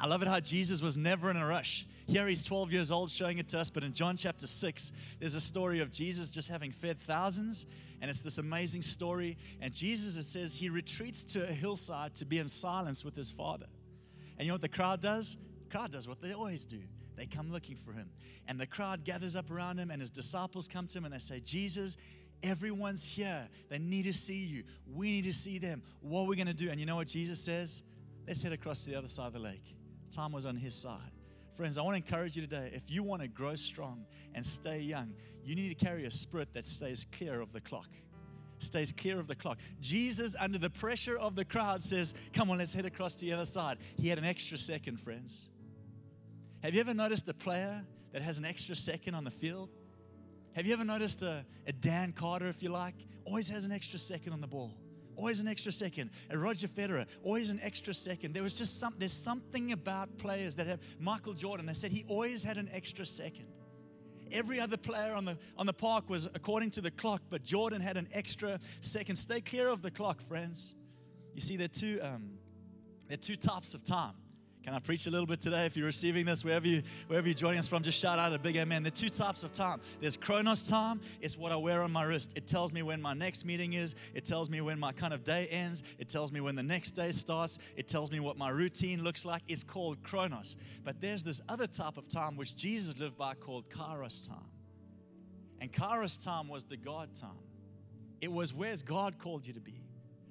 I 0.00 0.06
love 0.06 0.22
it 0.22 0.28
how 0.28 0.40
Jesus 0.40 0.82
was 0.82 0.96
never 0.96 1.30
in 1.30 1.36
a 1.36 1.46
rush. 1.46 1.86
Here 2.06 2.26
he's 2.26 2.42
12 2.44 2.72
years 2.72 2.90
old 2.90 3.10
showing 3.10 3.38
it 3.38 3.48
to 3.48 3.58
us, 3.58 3.70
but 3.70 3.82
in 3.82 3.94
John 3.94 4.16
chapter 4.16 4.46
6, 4.46 4.92
there's 5.20 5.34
a 5.34 5.40
story 5.40 5.80
of 5.80 5.90
Jesus 5.90 6.30
just 6.30 6.50
having 6.50 6.70
fed 6.70 7.00
thousands, 7.00 7.66
and 8.00 8.10
it's 8.10 8.20
this 8.20 8.36
amazing 8.38 8.82
story. 8.82 9.38
And 9.60 9.72
Jesus, 9.72 10.16
it 10.16 10.24
says, 10.24 10.54
he 10.54 10.68
retreats 10.68 11.24
to 11.24 11.48
a 11.48 11.52
hillside 11.52 12.14
to 12.16 12.26
be 12.26 12.38
in 12.38 12.48
silence 12.48 13.04
with 13.04 13.16
his 13.16 13.30
father. 13.30 13.66
And 14.36 14.44
you 14.44 14.48
know 14.48 14.54
what 14.54 14.62
the 14.62 14.68
crowd 14.68 15.00
does? 15.00 15.36
The 15.64 15.70
crowd 15.70 15.92
does 15.92 16.06
what 16.06 16.20
they 16.20 16.32
always 16.32 16.66
do. 16.66 16.80
They 17.16 17.26
come 17.26 17.50
looking 17.50 17.76
for 17.76 17.92
him. 17.92 18.10
And 18.46 18.58
the 18.58 18.66
crowd 18.66 19.04
gathers 19.04 19.36
up 19.36 19.50
around 19.50 19.78
him, 19.78 19.90
and 19.90 20.00
his 20.00 20.10
disciples 20.10 20.68
come 20.68 20.86
to 20.88 20.98
him 20.98 21.04
and 21.04 21.14
they 21.14 21.18
say, 21.18 21.40
Jesus, 21.40 21.96
Everyone's 22.44 23.06
here. 23.06 23.48
They 23.70 23.78
need 23.78 24.04
to 24.04 24.12
see 24.12 24.44
you. 24.44 24.64
We 24.86 25.10
need 25.10 25.24
to 25.24 25.32
see 25.32 25.58
them. 25.58 25.82
What 26.00 26.20
are 26.20 26.26
we 26.26 26.36
going 26.36 26.46
to 26.46 26.54
do? 26.54 26.68
And 26.68 26.78
you 26.78 26.84
know 26.84 26.96
what 26.96 27.08
Jesus 27.08 27.40
says? 27.40 27.82
Let's 28.26 28.42
head 28.42 28.52
across 28.52 28.80
to 28.84 28.90
the 28.90 28.98
other 28.98 29.08
side 29.08 29.28
of 29.28 29.32
the 29.32 29.38
lake. 29.38 29.74
Time 30.10 30.30
was 30.30 30.44
on 30.44 30.54
his 30.54 30.74
side. 30.74 31.10
Friends, 31.54 31.78
I 31.78 31.82
want 31.82 31.94
to 31.94 32.04
encourage 32.04 32.36
you 32.36 32.42
today 32.42 32.70
if 32.74 32.90
you 32.90 33.02
want 33.02 33.22
to 33.22 33.28
grow 33.28 33.54
strong 33.54 34.04
and 34.34 34.44
stay 34.44 34.80
young, 34.80 35.14
you 35.42 35.54
need 35.54 35.76
to 35.76 35.84
carry 35.84 36.04
a 36.04 36.10
spirit 36.10 36.52
that 36.52 36.66
stays 36.66 37.06
clear 37.12 37.40
of 37.40 37.52
the 37.52 37.60
clock. 37.62 37.88
Stays 38.58 38.92
clear 38.92 39.18
of 39.18 39.26
the 39.26 39.34
clock. 39.34 39.58
Jesus, 39.80 40.36
under 40.38 40.58
the 40.58 40.70
pressure 40.70 41.16
of 41.16 41.36
the 41.36 41.44
crowd, 41.44 41.82
says, 41.82 42.12
Come 42.34 42.50
on, 42.50 42.58
let's 42.58 42.74
head 42.74 42.84
across 42.84 43.14
to 43.16 43.26
the 43.26 43.32
other 43.32 43.44
side. 43.46 43.78
He 43.96 44.08
had 44.08 44.18
an 44.18 44.24
extra 44.24 44.58
second, 44.58 45.00
friends. 45.00 45.48
Have 46.62 46.74
you 46.74 46.80
ever 46.80 46.94
noticed 46.94 47.28
a 47.28 47.34
player 47.34 47.84
that 48.12 48.22
has 48.22 48.36
an 48.36 48.44
extra 48.44 48.74
second 48.74 49.14
on 49.14 49.24
the 49.24 49.30
field? 49.30 49.70
Have 50.54 50.66
you 50.66 50.72
ever 50.72 50.84
noticed 50.84 51.22
a, 51.22 51.44
a 51.66 51.72
Dan 51.72 52.12
Carter, 52.12 52.46
if 52.48 52.62
you 52.62 52.68
like, 52.68 52.94
always 53.24 53.48
has 53.48 53.64
an 53.64 53.72
extra 53.72 53.98
second 53.98 54.32
on 54.32 54.40
the 54.40 54.46
ball? 54.46 54.72
always 55.16 55.40
an 55.40 55.48
extra 55.48 55.72
second. 55.72 56.10
A 56.30 56.38
Roger 56.38 56.68
Federer, 56.68 57.06
always 57.22 57.50
an 57.50 57.60
extra 57.62 57.94
second. 57.94 58.32
There 58.32 58.42
was 58.42 58.54
just 58.54 58.80
some, 58.80 58.94
there's 58.98 59.12
something 59.12 59.72
about 59.72 60.18
players 60.18 60.56
that 60.56 60.66
have, 60.66 60.80
Michael 60.98 61.34
Jordan, 61.34 61.66
they 61.66 61.72
said 61.72 61.92
he 61.92 62.04
always 62.08 62.42
had 62.42 62.58
an 62.58 62.68
extra 62.72 63.04
second. 63.04 63.46
Every 64.32 64.58
other 64.58 64.76
player 64.76 65.14
on 65.14 65.24
the, 65.24 65.38
on 65.56 65.66
the 65.66 65.72
park 65.72 66.08
was 66.08 66.26
according 66.34 66.70
to 66.72 66.80
the 66.80 66.90
clock, 66.90 67.22
but 67.30 67.44
Jordan 67.44 67.80
had 67.80 67.96
an 67.96 68.08
extra 68.12 68.58
second. 68.80 69.16
Stay 69.16 69.40
clear 69.40 69.68
of 69.68 69.82
the 69.82 69.90
clock, 69.90 70.20
friends. 70.20 70.74
You 71.34 71.40
see, 71.40 71.56
there 71.56 71.66
are 71.66 71.68
two, 71.68 72.00
um, 72.02 72.38
there 73.08 73.14
are 73.14 73.18
two 73.18 73.36
types 73.36 73.74
of 73.74 73.84
time. 73.84 74.14
Can 74.64 74.72
I 74.72 74.78
preach 74.78 75.06
a 75.06 75.10
little 75.10 75.26
bit 75.26 75.42
today? 75.42 75.66
If 75.66 75.76
you're 75.76 75.84
receiving 75.84 76.24
this, 76.24 76.42
wherever, 76.42 76.66
you, 76.66 76.82
wherever 77.06 77.28
you're 77.28 77.34
joining 77.34 77.58
us 77.58 77.66
from, 77.66 77.82
just 77.82 78.00
shout 78.00 78.18
out 78.18 78.32
a 78.32 78.38
big 78.38 78.56
amen. 78.56 78.82
There 78.82 78.90
are 78.90 78.96
two 78.96 79.10
types 79.10 79.44
of 79.44 79.52
time. 79.52 79.82
There's 80.00 80.16
Chronos 80.16 80.66
time, 80.66 81.02
it's 81.20 81.36
what 81.36 81.52
I 81.52 81.56
wear 81.56 81.82
on 81.82 81.92
my 81.92 82.04
wrist. 82.04 82.32
It 82.34 82.46
tells 82.46 82.72
me 82.72 82.82
when 82.82 83.02
my 83.02 83.12
next 83.12 83.44
meeting 83.44 83.74
is, 83.74 83.94
it 84.14 84.24
tells 84.24 84.48
me 84.48 84.62
when 84.62 84.78
my 84.78 84.92
kind 84.92 85.12
of 85.12 85.22
day 85.22 85.48
ends, 85.48 85.82
it 85.98 86.08
tells 86.08 86.32
me 86.32 86.40
when 86.40 86.54
the 86.54 86.62
next 86.62 86.92
day 86.92 87.10
starts, 87.10 87.58
it 87.76 87.88
tells 87.88 88.10
me 88.10 88.20
what 88.20 88.38
my 88.38 88.48
routine 88.48 89.04
looks 89.04 89.26
like. 89.26 89.42
It's 89.48 89.62
called 89.62 90.02
Chronos. 90.02 90.56
But 90.82 90.98
there's 90.98 91.22
this 91.22 91.42
other 91.46 91.66
type 91.66 91.98
of 91.98 92.08
time 92.08 92.34
which 92.34 92.56
Jesus 92.56 92.98
lived 92.98 93.18
by 93.18 93.34
called 93.34 93.68
Kairos 93.68 94.26
time. 94.26 94.48
And 95.60 95.70
Kairos 95.70 96.24
time 96.24 96.48
was 96.48 96.64
the 96.64 96.78
God 96.78 97.14
time. 97.14 97.30
It 98.22 98.32
was 98.32 98.54
where's 98.54 98.82
God 98.82 99.18
called 99.18 99.46
you 99.46 99.52
to 99.52 99.60
be, 99.60 99.84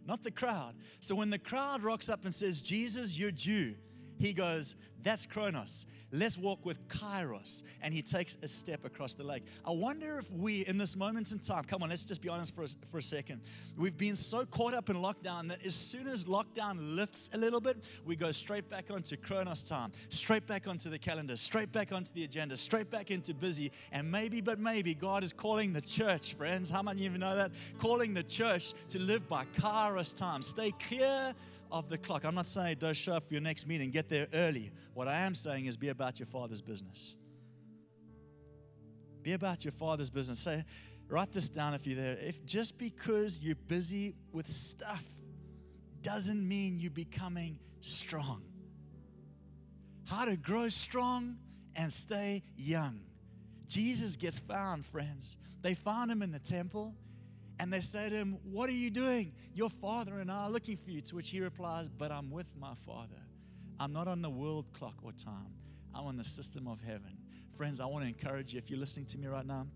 not 0.08 0.24
the 0.24 0.32
crowd. 0.32 0.74
So 1.02 1.14
when 1.14 1.30
the 1.30 1.38
crowd 1.38 1.84
rocks 1.84 2.10
up 2.10 2.26
and 2.26 2.34
says, 2.34 2.62
Jesus, 2.62 3.20
you're 3.20 3.30
due 3.30 3.76
he 4.18 4.34
goes, 4.34 4.76
That's 5.02 5.26
Chronos. 5.26 5.86
Let's 6.16 6.38
walk 6.38 6.64
with 6.64 6.88
Kairos. 6.88 7.64
And 7.82 7.92
he 7.92 8.04
takes 8.04 8.38
a 8.44 8.48
step 8.48 8.86
across 8.86 9.16
the 9.16 9.24
lake. 9.24 9.44
I 9.66 9.72
wonder 9.72 10.20
if 10.20 10.32
we, 10.32 10.64
in 10.68 10.78
this 10.78 10.96
moment 10.96 11.32
in 11.32 11.40
time, 11.40 11.64
come 11.64 11.82
on, 11.82 11.90
let's 11.90 12.06
just 12.06 12.22
be 12.22 12.30
honest 12.30 12.56
for 12.56 12.64
a, 12.64 12.68
for 12.92 13.00
a 13.00 13.02
second. 13.02 13.42
We've 13.76 13.98
been 13.98 14.16
so 14.16 14.46
caught 14.46 14.76
up 14.76 14.92
in 14.92 14.98
lockdown 14.98 15.50
that 15.50 15.66
as 15.66 15.74
soon 15.74 16.08
as 16.08 16.26
lockdown 16.26 16.96
lifts 16.96 17.32
a 17.34 17.38
little 17.38 17.60
bit, 17.60 17.84
we 18.06 18.16
go 18.16 18.30
straight 18.30 18.70
back 18.70 18.92
onto 18.92 19.18
Chronos 19.18 19.64
time, 19.64 19.92
straight 20.10 20.46
back 20.46 20.68
onto 20.68 20.92
the 20.92 21.00
calendar, 21.00 21.36
straight 21.36 21.72
back 21.72 21.92
onto 21.92 22.14
the 22.14 22.24
agenda, 22.24 22.56
straight 22.56 22.92
back 22.92 23.10
into 23.10 23.34
busy. 23.34 23.72
And 23.92 24.12
maybe, 24.12 24.40
but 24.40 24.60
maybe, 24.60 24.94
God 24.94 25.24
is 25.24 25.34
calling 25.34 25.74
the 25.74 25.82
church, 25.82 26.36
friends. 26.36 26.70
How 26.70 26.84
many 26.84 27.08
of 27.08 27.14
you 27.14 27.20
know 27.20 27.36
that? 27.36 27.52
Calling 27.80 28.14
the 28.14 28.24
church 28.24 28.74
to 28.90 29.00
live 29.00 29.28
by 29.28 29.46
Kairos 29.58 30.16
time. 30.16 30.44
Stay 30.44 30.72
clear 30.88 31.34
of 31.74 31.90
the 31.90 31.98
clock. 31.98 32.24
I'm 32.24 32.36
not 32.36 32.46
saying 32.46 32.78
don't 32.80 32.96
show 32.96 33.14
up 33.14 33.26
for 33.26 33.34
your 33.34 33.42
next 33.42 33.68
meeting, 33.68 33.90
get 33.90 34.08
there 34.08 34.28
early. 34.34 34.72
What 34.94 35.08
I 35.08 35.22
am 35.22 35.34
saying 35.34 35.66
is 35.66 35.76
be 35.76 35.90
about 35.90 36.20
your 36.20 36.28
father's 36.28 36.62
business. 36.62 37.16
Be 39.24 39.34
about 39.34 39.66
your 39.66 39.72
father's 39.72 40.10
business. 40.10 40.40
Say, 40.40 40.64
write 41.08 41.32
this 41.32 41.50
down 41.50 41.74
if 41.74 41.88
you're 41.88 41.96
there. 41.96 42.18
If 42.22 42.46
just 42.46 42.78
because 42.78 43.40
you're 43.40 43.56
busy 43.56 44.14
with 44.32 44.48
stuff 44.48 45.04
doesn't 46.02 46.48
mean 46.48 46.80
you're 46.80 46.92
becoming 46.92 47.58
strong. 47.80 48.44
How 50.06 50.26
to 50.26 50.38
grow 50.38 50.70
strong 50.70 51.38
and 51.76 51.92
stay 51.92 52.44
young. 52.56 53.00
Jesus 53.66 54.16
gets 54.16 54.38
found, 54.38 54.86
friends. 54.86 55.38
They 55.62 55.74
found 55.74 56.12
him 56.12 56.22
in 56.22 56.32
the 56.32 56.40
temple. 56.40 56.94
And 57.60 57.72
they 57.72 57.82
say 57.82 58.10
to 58.10 58.16
him, 58.16 58.38
What 58.44 58.70
are 58.70 58.74
you 58.74 58.90
doing? 58.90 59.34
Your 59.54 59.70
father 59.70 60.20
and 60.20 60.32
I 60.32 60.44
are 60.44 60.50
looking 60.50 60.78
for 60.78 60.92
you. 60.92 61.02
To 61.02 61.16
which 61.16 61.30
he 61.30 61.40
replies, 61.40 61.90
But 61.90 62.12
I'm 62.12 62.32
with 62.32 62.48
my 62.60 62.74
father. 62.86 63.22
I'm 63.80 63.94
not 63.94 64.08
on 64.08 64.22
the 64.22 64.30
world 64.30 64.66
clock 64.74 64.96
or 65.04 65.12
time, 65.12 65.54
I'm 65.94 66.06
on 66.06 66.18
the 66.18 66.24
system 66.24 66.68
of 66.68 66.82
heaven. 66.82 67.18
Friends, 67.58 67.80
I 67.80 67.86
want 67.86 68.04
to 68.04 68.08
encourage 68.08 68.54
you 68.54 68.58
if 68.58 68.70
you're 68.70 68.80
listening 68.80 69.06
to 69.08 69.18
me 69.18 69.28
right 69.28 69.46
now. 69.46 69.68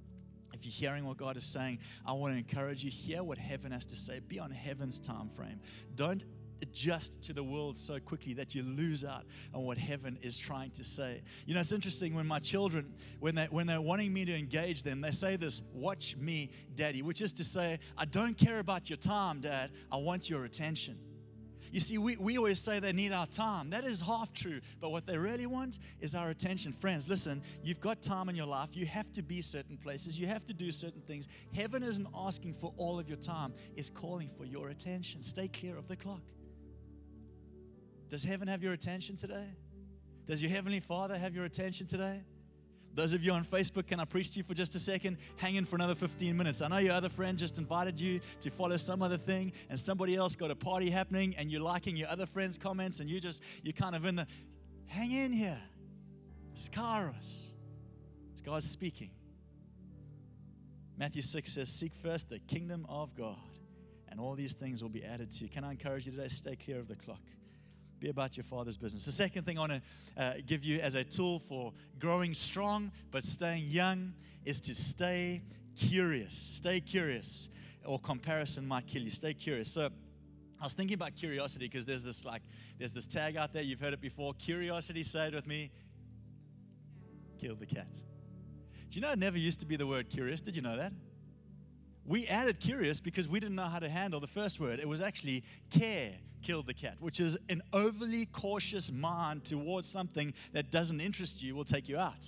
If 0.53 0.65
you're 0.65 0.89
hearing 0.89 1.05
what 1.05 1.17
God 1.17 1.37
is 1.37 1.51
saying, 1.51 1.79
I 2.05 2.13
want 2.13 2.33
to 2.33 2.37
encourage 2.37 2.83
you. 2.83 2.89
Hear 2.89 3.21
what 3.21 3.37
heaven 3.37 3.71
has 3.71 3.85
to 3.87 3.95
say. 3.95 4.19
Be 4.19 4.39
on 4.39 4.49
heaven's 4.49 4.97
time 4.97 5.29
frame. 5.29 5.59
Don't 5.93 6.23
adjust 6.61 7.21
to 7.23 7.33
the 7.33 7.43
world 7.43 7.77
so 7.77 7.99
quickly 7.99 8.33
that 8.33 8.55
you 8.55 8.63
lose 8.63 9.05
out 9.05 9.25
on 9.53 9.63
what 9.63 9.77
heaven 9.77 10.17
is 10.21 10.37
trying 10.37 10.71
to 10.71 10.83
say. 10.83 11.21
You 11.45 11.53
know, 11.53 11.59
it's 11.59 11.71
interesting 11.71 12.13
when 12.13 12.27
my 12.27 12.39
children, 12.39 12.93
when 13.19 13.35
they 13.35 13.45
when 13.45 13.67
they're 13.67 13.81
wanting 13.81 14.13
me 14.13 14.25
to 14.25 14.35
engage 14.35 14.83
them, 14.83 15.01
they 15.01 15.11
say 15.11 15.35
this, 15.35 15.63
watch 15.73 16.15
me, 16.17 16.51
daddy, 16.75 17.01
which 17.01 17.21
is 17.21 17.33
to 17.33 17.43
say, 17.43 17.79
I 17.97 18.05
don't 18.05 18.37
care 18.37 18.59
about 18.59 18.89
your 18.89 18.97
time, 18.97 19.41
dad. 19.41 19.71
I 19.91 19.97
want 19.97 20.29
your 20.29 20.45
attention. 20.45 20.97
You 21.71 21.79
see, 21.79 21.97
we, 21.97 22.17
we 22.17 22.37
always 22.37 22.59
say 22.59 22.79
they 22.79 22.93
need 22.93 23.11
our 23.11 23.27
time. 23.27 23.69
That 23.71 23.83
is 23.83 24.01
half 24.01 24.33
true. 24.33 24.61
But 24.79 24.91
what 24.91 25.05
they 25.05 25.17
really 25.17 25.45
want 25.45 25.79
is 25.99 26.15
our 26.15 26.29
attention. 26.29 26.71
Friends, 26.71 27.07
listen, 27.07 27.41
you've 27.63 27.79
got 27.79 28.01
time 28.01 28.29
in 28.29 28.35
your 28.35 28.45
life. 28.45 28.69
You 28.75 28.85
have 28.85 29.11
to 29.13 29.21
be 29.21 29.41
certain 29.41 29.77
places. 29.77 30.19
You 30.19 30.27
have 30.27 30.45
to 30.45 30.53
do 30.53 30.71
certain 30.71 31.01
things. 31.01 31.27
Heaven 31.53 31.83
isn't 31.83 32.07
asking 32.15 32.53
for 32.53 32.73
all 32.77 32.99
of 32.99 33.09
your 33.09 33.17
time, 33.17 33.53
it's 33.75 33.89
calling 33.89 34.29
for 34.37 34.45
your 34.45 34.69
attention. 34.69 35.21
Stay 35.21 35.47
clear 35.47 35.77
of 35.77 35.87
the 35.87 35.95
clock. 35.95 36.21
Does 38.09 38.23
heaven 38.23 38.47
have 38.47 38.63
your 38.63 38.73
attention 38.73 39.17
today? 39.17 39.47
Does 40.25 40.41
your 40.41 40.51
Heavenly 40.51 40.79
Father 40.79 41.17
have 41.17 41.33
your 41.35 41.45
attention 41.45 41.87
today? 41.87 42.21
Those 42.93 43.13
of 43.13 43.23
you 43.23 43.31
on 43.31 43.45
Facebook, 43.45 43.85
can 43.85 43.99
I 43.99 44.05
preach 44.05 44.31
to 44.31 44.37
you 44.37 44.43
for 44.43 44.55
just 44.55 44.73
a 44.75 44.79
second? 44.79 45.17
Hang 45.35 45.55
in 45.55 45.65
for 45.65 45.75
another 45.75 45.93
15 45.93 46.35
minutes. 46.35 46.61
I 46.63 46.67
know 46.67 46.79
your 46.79 46.93
other 46.93 47.09
friend 47.09 47.37
just 47.37 47.59
invited 47.59 47.99
you 47.99 48.19
to 48.39 48.49
follow 48.49 48.75
some 48.75 49.03
other 49.03 49.17
thing, 49.17 49.53
and 49.69 49.77
somebody 49.77 50.15
else 50.15 50.35
got 50.35 50.49
a 50.49 50.55
party 50.55 50.89
happening, 50.89 51.35
and 51.37 51.51
you're 51.51 51.61
liking 51.61 51.95
your 51.95 52.09
other 52.09 52.25
friend's 52.25 52.57
comments, 52.57 52.99
and 52.99 53.09
you 53.09 53.19
just, 53.19 53.43
you're 53.61 53.73
kind 53.73 53.95
of 53.95 54.03
in 54.03 54.15
the, 54.15 54.25
hang 54.87 55.11
in 55.11 55.31
here. 55.31 55.61
It's. 56.53 56.69
It's 56.73 58.41
God 58.43 58.63
speaking. 58.63 59.11
Matthew 60.97 61.21
6 61.21 61.53
says, 61.53 61.69
Seek 61.69 61.93
first 61.93 62.29
the 62.29 62.39
kingdom 62.39 62.87
of 62.89 63.13
God, 63.15 63.37
and 64.09 64.19
all 64.19 64.33
these 64.33 64.55
things 64.55 64.81
will 64.81 64.89
be 64.89 65.03
added 65.03 65.29
to 65.31 65.43
you. 65.43 65.49
Can 65.51 65.63
I 65.63 65.71
encourage 65.71 66.07
you 66.07 66.13
today? 66.13 66.29
Stay 66.29 66.55
clear 66.55 66.79
of 66.79 66.87
the 66.87 66.95
clock. 66.95 67.21
Be 67.99 68.09
about 68.09 68.37
your 68.37 68.43
father's 68.43 68.77
business. 68.77 69.05
The 69.05 69.11
second 69.11 69.45
thing 69.45 69.57
I 69.57 69.61
want 69.61 69.71
to 69.73 69.81
uh, 70.17 70.33
give 70.45 70.63
you 70.63 70.79
as 70.79 70.95
a 70.95 71.03
tool 71.03 71.39
for 71.39 71.73
growing 71.97 72.33
strong 72.33 72.91
but 73.11 73.23
staying 73.23 73.65
young 73.65 74.13
is 74.45 74.59
to 74.61 74.75
stay 74.75 75.41
curious. 75.75 76.33
Stay 76.33 76.79
curious, 76.79 77.49
or 77.85 77.99
comparison 77.99 78.67
might 78.67 78.87
kill 78.87 79.01
you. 79.01 79.09
Stay 79.09 79.33
curious. 79.33 79.71
So, 79.71 79.89
I 80.59 80.63
was 80.63 80.73
thinking 80.73 80.95
about 80.95 81.15
curiosity 81.15 81.65
because 81.65 81.85
there's 81.85 82.03
this 82.03 82.25
like 82.25 82.41
there's 82.77 82.93
this 82.93 83.07
tag 83.07 83.37
out 83.37 83.53
there. 83.53 83.61
You've 83.61 83.79
heard 83.79 83.93
it 83.93 84.01
before. 84.01 84.33
Curiosity. 84.33 85.03
Say 85.03 85.27
it 85.27 85.33
with 85.33 85.45
me. 85.45 85.71
Kill 87.39 87.55
the 87.55 87.67
cat. 87.67 87.87
Do 88.89 88.95
you 88.95 89.01
know 89.01 89.11
it 89.11 89.19
never 89.19 89.37
used 89.37 89.59
to 89.59 89.65
be 89.65 89.75
the 89.75 89.85
word 89.85 90.09
curious? 90.09 90.41
Did 90.41 90.55
you 90.55 90.61
know 90.61 90.77
that? 90.77 90.93
We 92.05 92.25
added 92.27 92.59
curious 92.59 93.01
because 93.01 93.27
we 93.27 93.39
didn't 93.39 93.55
know 93.55 93.67
how 93.67 93.79
to 93.79 93.89
handle 93.89 94.19
the 94.19 94.27
first 94.27 94.59
word. 94.59 94.79
It 94.79 94.87
was 94.87 95.01
actually 95.01 95.43
care 95.69 96.13
killed 96.47 96.65
the 96.65 96.73
cat, 96.73 96.95
which 97.01 97.19
is 97.19 97.37
an 97.49 97.61
overly 97.73 98.25
cautious 98.27 98.89
mind 98.89 99.43
towards 99.43 99.85
something 99.89 100.33
that 100.53 100.71
doesn't 100.71 101.01
interest 101.01 101.43
you 101.43 101.53
will 101.53 101.65
take 101.65 101.89
you 101.89 101.97
out. 101.97 102.25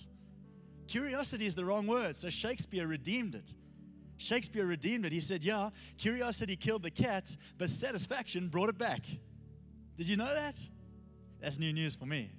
Curiosity 0.87 1.45
is 1.45 1.55
the 1.55 1.63
wrong 1.63 1.87
word, 1.87 2.17
so 2.17 2.29
Shakespeare 2.29 2.85
redeemed 2.85 3.33
it. 3.33 3.55
Shakespeare 4.17 4.65
redeemed 4.65 5.05
it. 5.05 5.13
He 5.13 5.21
said, 5.21 5.45
Yeah, 5.45 5.69
curiosity 5.97 6.57
killed 6.57 6.83
the 6.83 6.91
cat, 6.91 7.37
but 7.57 7.69
satisfaction 7.69 8.49
brought 8.49 8.67
it 8.67 8.77
back. 8.77 9.05
Did 9.95 10.09
you 10.09 10.17
know 10.17 10.33
that? 10.33 10.57
That's 11.39 11.57
new 11.57 11.71
news 11.71 11.95
for 11.95 12.05
me. 12.05 12.29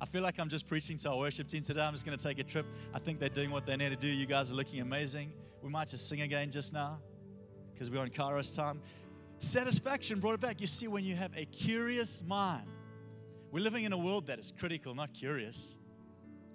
I 0.00 0.06
feel 0.06 0.22
like 0.22 0.40
I'm 0.40 0.48
just 0.48 0.66
preaching 0.66 0.96
to 0.98 1.10
our 1.10 1.18
worship 1.18 1.46
team 1.46 1.62
today. 1.62 1.82
I'm 1.82 1.92
just 1.92 2.04
going 2.04 2.18
to 2.18 2.24
take 2.24 2.40
a 2.40 2.44
trip. 2.44 2.66
I 2.92 2.98
think 2.98 3.20
they're 3.20 3.28
doing 3.28 3.52
what 3.52 3.64
they 3.64 3.76
need 3.76 3.90
to 3.90 3.96
do. 3.96 4.08
You 4.08 4.26
guys 4.26 4.50
are 4.50 4.56
looking 4.56 4.80
amazing. 4.80 5.32
We 5.62 5.70
might 5.70 5.88
just 5.88 6.08
sing 6.08 6.22
again 6.22 6.50
just 6.50 6.72
now 6.72 6.98
because 7.72 7.90
we're 7.90 8.00
on 8.00 8.08
Kairos 8.08 8.56
time. 8.56 8.80
Satisfaction 9.38 10.18
brought 10.18 10.34
it 10.34 10.40
back. 10.40 10.60
You 10.60 10.66
see, 10.66 10.88
when 10.88 11.04
you 11.04 11.14
have 11.14 11.30
a 11.36 11.44
curious 11.44 12.24
mind, 12.26 12.66
we're 13.52 13.62
living 13.62 13.84
in 13.84 13.92
a 13.92 13.98
world 13.98 14.26
that 14.26 14.38
is 14.38 14.52
critical, 14.58 14.94
not 14.94 15.14
curious. 15.14 15.78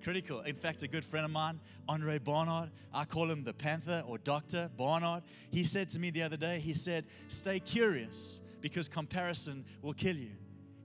Critical. 0.04 0.42
In 0.42 0.56
fact, 0.56 0.84
a 0.84 0.88
good 0.88 1.06
friend 1.06 1.24
of 1.24 1.32
mine, 1.32 1.62
Andre 1.88 2.20
Barnard, 2.20 2.72
I 2.94 3.06
call 3.06 3.30
him 3.30 3.46
the 3.46 3.54
Panther 3.54 4.04
or 4.06 4.18
Dr. 4.18 4.70
Barnard, 4.76 5.24
he 5.50 5.64
said 5.64 5.90
to 5.92 6.00
me 6.00 6.10
the 6.10 6.24
other 6.24 6.36
day, 6.36 6.60
he 6.60 6.74
said, 6.74 7.06
Stay 7.30 7.62
curious 7.62 8.42
because 8.60 8.90
comparison 8.90 9.64
will 9.82 9.94
kill 9.94 10.18
you. 10.18 10.32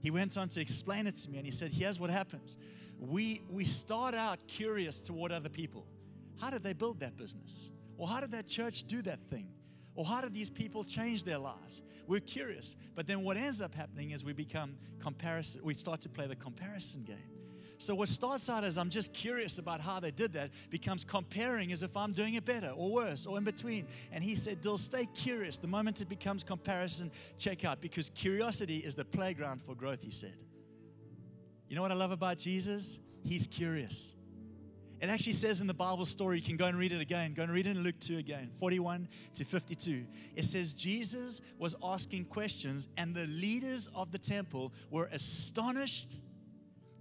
He 0.01 0.09
went 0.09 0.37
on 0.37 0.47
to 0.49 0.61
explain 0.61 1.05
it 1.05 1.17
to 1.17 1.29
me 1.29 1.37
and 1.37 1.45
he 1.45 1.51
said, 1.51 1.71
Here's 1.71 1.99
what 1.99 2.09
happens. 2.09 2.55
We, 2.97 3.41
we 3.49 3.65
start 3.65 4.15
out 4.15 4.47
curious 4.47 5.01
toward 5.01 5.33
other 5.33 5.49
people. 5.49 5.85
How 6.39 6.49
did 6.49 6.63
they 6.63 6.73
build 6.73 7.01
that 7.01 7.17
business? 7.17 7.71
Or 7.97 8.07
how 8.07 8.21
did 8.21 8.31
that 8.31 8.47
church 8.47 8.83
do 8.87 9.01
that 9.01 9.21
thing? 9.27 9.49
Or 9.99 10.05
how 10.05 10.21
did 10.21 10.33
these 10.33 10.49
people 10.49 10.85
change 10.85 11.25
their 11.25 11.39
lives? 11.39 11.81
We're 12.07 12.21
curious. 12.21 12.77
But 12.95 13.05
then 13.05 13.21
what 13.21 13.35
ends 13.35 13.61
up 13.61 13.75
happening 13.75 14.11
is 14.11 14.23
we 14.23 14.31
become 14.31 14.77
comparison, 14.97 15.61
we 15.61 15.73
start 15.73 15.99
to 15.99 16.09
play 16.09 16.25
the 16.25 16.37
comparison 16.37 17.03
game. 17.03 17.17
So, 17.77 17.93
what 17.95 18.07
starts 18.07 18.49
out 18.49 18.63
as 18.63 18.77
I'm 18.77 18.89
just 18.89 19.11
curious 19.11 19.57
about 19.57 19.81
how 19.81 19.99
they 19.99 20.11
did 20.11 20.31
that 20.33 20.51
becomes 20.69 21.03
comparing 21.03 21.73
as 21.73 21.83
if 21.83 21.97
I'm 21.97 22.13
doing 22.13 22.35
it 22.35 22.45
better 22.45 22.69
or 22.69 22.89
worse 22.89 23.25
or 23.25 23.37
in 23.37 23.43
between. 23.43 23.87
And 24.13 24.23
he 24.23 24.35
said, 24.35 24.61
Dill, 24.61 24.77
stay 24.77 25.05
curious. 25.13 25.57
The 25.57 25.67
moment 25.67 25.99
it 25.99 26.07
becomes 26.07 26.45
comparison, 26.45 27.11
check 27.37 27.65
out 27.65 27.81
because 27.81 28.09
curiosity 28.09 28.77
is 28.77 28.95
the 28.95 29.03
playground 29.03 29.61
for 29.61 29.75
growth, 29.75 30.01
he 30.01 30.11
said. 30.11 30.45
You 31.67 31.75
know 31.75 31.81
what 31.81 31.91
I 31.91 31.95
love 31.95 32.11
about 32.11 32.37
Jesus? 32.37 33.01
He's 33.25 33.47
curious. 33.47 34.13
It 35.01 35.09
actually 35.09 35.33
says 35.33 35.61
in 35.61 35.67
the 35.67 35.73
Bible 35.73 36.05
story, 36.05 36.37
you 36.37 36.43
can 36.43 36.57
go 36.57 36.65
and 36.65 36.77
read 36.77 36.91
it 36.91 36.99
again. 36.99 37.33
Go 37.33 37.43
and 37.43 37.51
read 37.51 37.67
it 37.67 37.77
in 37.77 37.83
Luke 37.83 37.99
2 37.99 38.17
again, 38.17 38.51
41 38.59 39.07
to 39.35 39.45
52. 39.45 40.05
It 40.35 40.43
says 40.43 40.73
Jesus 40.73 41.41
was 41.57 41.75
asking 41.81 42.25
questions, 42.25 42.89
and 42.97 43.15
the 43.15 43.27
leaders 43.27 43.87
of 43.95 44.11
the 44.11 44.17
temple 44.17 44.73
were 44.89 45.05
astonished 45.05 46.21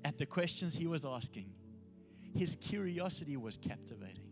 at 0.05 0.17
the 0.17 0.27
questions 0.27 0.77
he 0.77 0.87
was 0.87 1.05
asking. 1.05 1.51
His 2.35 2.57
curiosity 2.57 3.37
was 3.37 3.57
captivating. 3.57 4.29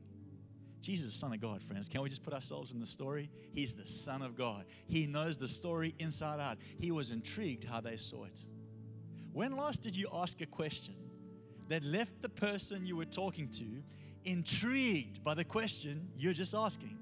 Jesus 0.80 1.06
is 1.08 1.12
the 1.14 1.18
Son 1.18 1.32
of 1.32 1.40
God, 1.40 1.60
friends. 1.60 1.88
Can 1.88 2.02
we 2.02 2.08
just 2.08 2.22
put 2.22 2.32
ourselves 2.32 2.72
in 2.72 2.78
the 2.78 2.86
story? 2.86 3.30
He's 3.52 3.74
the 3.74 3.86
Son 3.86 4.22
of 4.22 4.36
God. 4.36 4.66
He 4.86 5.08
knows 5.08 5.36
the 5.36 5.48
story 5.48 5.96
inside 5.98 6.38
out. 6.38 6.58
He 6.78 6.92
was 6.92 7.10
intrigued 7.10 7.64
how 7.64 7.80
they 7.80 7.96
saw 7.96 8.24
it. 8.24 8.44
When 9.32 9.56
last 9.56 9.82
did 9.82 9.96
you 9.96 10.08
ask 10.12 10.40
a 10.40 10.46
question 10.46 10.94
that 11.68 11.82
left 11.82 12.22
the 12.22 12.28
person 12.28 12.86
you 12.86 12.96
were 12.96 13.04
talking 13.04 13.48
to 13.48 13.64
intrigued 14.24 15.22
by 15.22 15.34
the 15.34 15.44
question 15.44 16.08
you're 16.16 16.32
just 16.32 16.54
asking? 16.54 16.98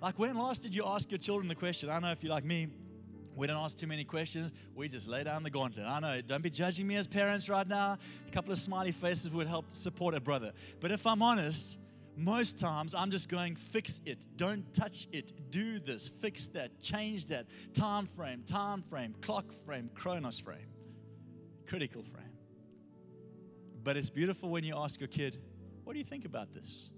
Like, 0.00 0.18
when 0.18 0.36
last 0.36 0.62
did 0.62 0.74
you 0.74 0.84
ask 0.86 1.10
your 1.10 1.18
children 1.18 1.48
the 1.48 1.54
question? 1.54 1.88
I 1.88 1.98
know 1.98 2.10
if 2.10 2.22
you're 2.22 2.32
like 2.32 2.44
me, 2.44 2.68
we 3.34 3.46
don't 3.46 3.62
ask 3.62 3.76
too 3.76 3.86
many 3.86 4.04
questions. 4.04 4.52
We 4.74 4.88
just 4.88 5.08
lay 5.08 5.24
down 5.24 5.42
the 5.42 5.50
gauntlet. 5.50 5.86
I 5.86 6.00
know, 6.00 6.20
don't 6.22 6.42
be 6.42 6.50
judging 6.50 6.86
me 6.86 6.96
as 6.96 7.06
parents 7.06 7.48
right 7.48 7.68
now. 7.68 7.98
A 8.26 8.30
couple 8.30 8.50
of 8.52 8.58
smiley 8.58 8.92
faces 8.92 9.30
would 9.30 9.46
help 9.46 9.66
support 9.74 10.14
a 10.14 10.20
brother. 10.20 10.52
But 10.80 10.90
if 10.90 11.06
I'm 11.06 11.22
honest, 11.22 11.78
most 12.16 12.58
times 12.58 12.94
I'm 12.94 13.10
just 13.10 13.28
going, 13.28 13.56
fix 13.56 14.00
it. 14.06 14.24
Don't 14.36 14.72
touch 14.72 15.06
it. 15.12 15.32
Do 15.50 15.78
this. 15.78 16.08
Fix 16.08 16.48
that. 16.48 16.80
Change 16.80 17.26
that. 17.26 17.46
Time 17.74 18.06
frame, 18.06 18.42
time 18.42 18.80
frame, 18.80 19.14
clock 19.20 19.52
frame, 19.66 19.90
chronos 19.94 20.38
frame, 20.38 20.68
critical 21.66 22.02
frame. 22.02 22.25
But 23.86 23.96
it's 23.96 24.10
beautiful 24.10 24.48
when 24.48 24.64
you 24.64 24.76
ask 24.76 24.98
your 24.98 25.06
kid, 25.06 25.38
what 25.84 25.92
do 25.92 26.00
you 26.00 26.04
think 26.04 26.24
about 26.24 26.52
this? 26.52 26.90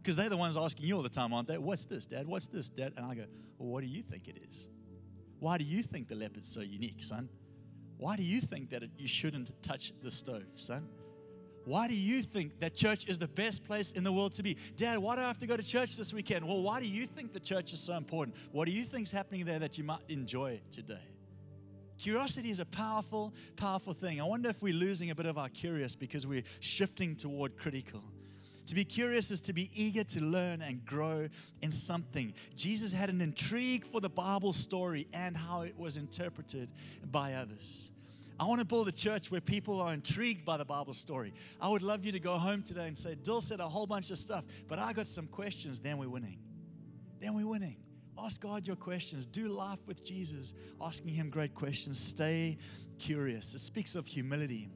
Because 0.00 0.16
they're 0.16 0.30
the 0.30 0.36
ones 0.38 0.56
asking 0.56 0.86
you 0.86 0.96
all 0.96 1.02
the 1.02 1.10
time, 1.10 1.34
aren't 1.34 1.46
they? 1.46 1.58
What's 1.58 1.84
this, 1.84 2.06
Dad? 2.06 2.26
What's 2.26 2.46
this, 2.46 2.70
Dad? 2.70 2.94
And 2.96 3.04
I 3.04 3.14
go, 3.14 3.26
well, 3.58 3.68
what 3.68 3.82
do 3.82 3.86
you 3.86 4.00
think 4.00 4.26
it 4.26 4.38
is? 4.48 4.66
Why 5.40 5.58
do 5.58 5.64
you 5.64 5.82
think 5.82 6.08
the 6.08 6.14
leopard's 6.14 6.48
so 6.48 6.62
unique, 6.62 7.02
son? 7.02 7.28
Why 7.98 8.16
do 8.16 8.22
you 8.22 8.40
think 8.40 8.70
that 8.70 8.82
you 8.96 9.06
shouldn't 9.06 9.50
touch 9.62 9.92
the 10.00 10.10
stove, 10.10 10.46
son? 10.54 10.88
Why 11.66 11.86
do 11.86 11.94
you 11.94 12.22
think 12.22 12.60
that 12.60 12.74
church 12.74 13.06
is 13.06 13.18
the 13.18 13.28
best 13.28 13.66
place 13.66 13.92
in 13.92 14.02
the 14.02 14.10
world 14.10 14.32
to 14.36 14.42
be? 14.42 14.56
Dad, 14.76 14.96
why 15.00 15.16
do 15.16 15.20
I 15.20 15.26
have 15.26 15.38
to 15.40 15.46
go 15.46 15.54
to 15.58 15.62
church 15.62 15.98
this 15.98 16.14
weekend? 16.14 16.48
Well, 16.48 16.62
why 16.62 16.80
do 16.80 16.86
you 16.86 17.04
think 17.04 17.34
the 17.34 17.40
church 17.40 17.74
is 17.74 17.80
so 17.80 17.92
important? 17.92 18.38
What 18.52 18.66
do 18.66 18.72
you 18.72 18.84
think's 18.84 19.12
happening 19.12 19.44
there 19.44 19.58
that 19.58 19.76
you 19.76 19.84
might 19.84 20.04
enjoy 20.08 20.62
today? 20.70 21.10
Curiosity 22.00 22.48
is 22.48 22.60
a 22.60 22.64
powerful, 22.64 23.34
powerful 23.56 23.92
thing. 23.92 24.22
I 24.22 24.24
wonder 24.24 24.48
if 24.48 24.62
we're 24.62 24.72
losing 24.72 25.10
a 25.10 25.14
bit 25.14 25.26
of 25.26 25.36
our 25.36 25.50
curious 25.50 25.94
because 25.94 26.26
we're 26.26 26.44
shifting 26.60 27.14
toward 27.14 27.58
critical. 27.58 28.02
To 28.68 28.74
be 28.74 28.86
curious 28.86 29.30
is 29.30 29.42
to 29.42 29.52
be 29.52 29.70
eager 29.74 30.02
to 30.04 30.20
learn 30.20 30.62
and 30.62 30.82
grow 30.86 31.28
in 31.60 31.70
something. 31.70 32.32
Jesus 32.56 32.94
had 32.94 33.10
an 33.10 33.20
intrigue 33.20 33.84
for 33.84 34.00
the 34.00 34.08
Bible 34.08 34.52
story 34.52 35.08
and 35.12 35.36
how 35.36 35.60
it 35.60 35.78
was 35.78 35.98
interpreted 35.98 36.72
by 37.10 37.34
others. 37.34 37.90
I 38.38 38.44
want 38.44 38.60
to 38.60 38.64
build 38.64 38.88
a 38.88 38.92
church 38.92 39.30
where 39.30 39.42
people 39.42 39.78
are 39.82 39.92
intrigued 39.92 40.46
by 40.46 40.56
the 40.56 40.64
Bible 40.64 40.94
story. 40.94 41.34
I 41.60 41.68
would 41.68 41.82
love 41.82 42.06
you 42.06 42.12
to 42.12 42.20
go 42.20 42.38
home 42.38 42.62
today 42.62 42.86
and 42.86 42.96
say, 42.96 43.14
Dill 43.14 43.42
said 43.42 43.60
a 43.60 43.68
whole 43.68 43.86
bunch 43.86 44.10
of 44.10 44.16
stuff, 44.16 44.46
but 44.68 44.78
I 44.78 44.94
got 44.94 45.06
some 45.06 45.26
questions. 45.26 45.80
Then 45.80 45.98
we're 45.98 46.08
winning. 46.08 46.38
Then 47.20 47.34
we're 47.34 47.46
winning. 47.46 47.76
Ask 48.18 48.40
God 48.40 48.66
your 48.66 48.76
questions. 48.76 49.26
Do 49.26 49.48
life 49.48 49.80
with 49.86 50.04
Jesus, 50.04 50.54
asking 50.80 51.14
Him 51.14 51.30
great 51.30 51.54
questions. 51.54 51.98
Stay 51.98 52.58
curious. 52.98 53.54
It 53.54 53.60
speaks 53.60 53.94
of 53.94 54.06
humility. 54.06 54.68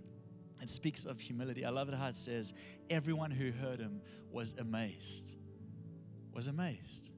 It 0.61 0.69
speaks 0.69 1.05
of 1.05 1.21
humility. 1.21 1.65
I 1.65 1.71
love 1.71 1.89
it 1.89 1.95
how 1.95 2.07
it 2.07 2.15
says, 2.15 2.55
everyone 2.89 3.31
who 3.31 3.51
heard 3.51 3.81
him 3.81 4.01
was 4.31 4.55
amazed. 4.59 5.35
Was 6.33 6.47
amazed. 6.47 7.13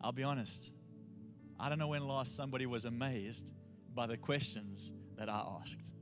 I'll 0.00 0.12
be 0.12 0.22
honest. 0.22 0.72
I 1.58 1.68
don't 1.68 1.78
know 1.78 1.88
when 1.88 2.06
last 2.06 2.36
somebody 2.36 2.66
was 2.66 2.84
amazed 2.84 3.52
by 3.92 4.06
the 4.06 4.16
questions 4.16 4.92
that 5.16 5.28
I 5.28 5.44
asked. 5.60 5.94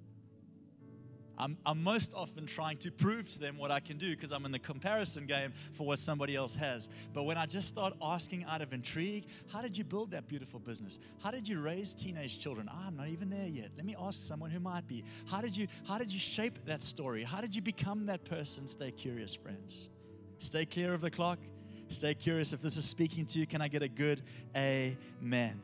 I'm, 1.43 1.59
I'm 1.67 1.83
most 1.83 2.15
often 2.15 2.47
trying 2.47 2.77
to 2.79 2.93
prove 2.93 3.29
to 3.33 3.41
them 3.41 3.59
what 3.59 3.73
I 3.73 3.81
can 3.81 3.99
do 3.99 4.11
because 4.11 4.31
I'm 4.31 4.45
in 4.45 4.53
the 4.53 4.61
comparison 4.61 5.27
game 5.27 5.53
for 5.73 5.85
what 5.85 5.99
somebody 5.99 6.37
else 6.37 6.55
has. 6.55 6.89
But 7.13 7.25
when 7.25 7.37
I 7.37 7.47
just 7.47 7.67
start 7.67 7.95
asking 8.01 8.45
out 8.45 8.63
of 8.63 8.73
intrigue, 8.73 9.27
how 9.53 9.61
did 9.61 9.77
you 9.77 9.83
build 9.83 10.13
that 10.13 10.29
beautiful 10.29 10.61
business? 10.61 11.01
How 11.21 11.33
did 11.33 11.49
you 11.49 11.61
raise 11.61 11.95
teenage 11.95 12.39
children? 12.39 12.69
Oh, 12.73 12.85
I'm 12.87 12.97
not 12.97 13.09
even 13.09 13.29
there 13.29 13.49
yet. 13.49 13.71
Let 13.77 13.85
me 13.85 13.97
ask 13.99 14.21
someone 14.21 14.51
who 14.51 14.61
might 14.61 14.87
be. 14.87 15.03
How 15.27 15.41
did 15.41 15.57
you 15.57 15.67
how 15.85 15.99
did 15.99 16.13
you 16.13 16.21
shape 16.21 16.65
that 16.67 16.81
story? 16.81 17.25
How 17.25 17.41
did 17.41 17.57
you 17.57 17.63
become 17.63 18.07
that 18.07 18.25
person? 18.25 18.69
Stay 18.69 18.93
curious, 18.93 19.35
friends. 19.35 19.91
Stay 20.39 20.65
clear 20.65 20.95
of 20.95 21.01
the 21.01 21.11
clock. 21.11 21.41
Stay 21.89 22.15
curious. 22.15 22.53
If 22.53 22.63
this 22.63 22.77
is 22.77 22.85
speaking 22.85 23.27
to 23.27 23.41
you, 23.41 23.49
can 23.49 23.61
I 23.61 23.67
get 23.67 23.83
a 23.83 23.89
good 23.89 24.23
amen? 24.57 25.61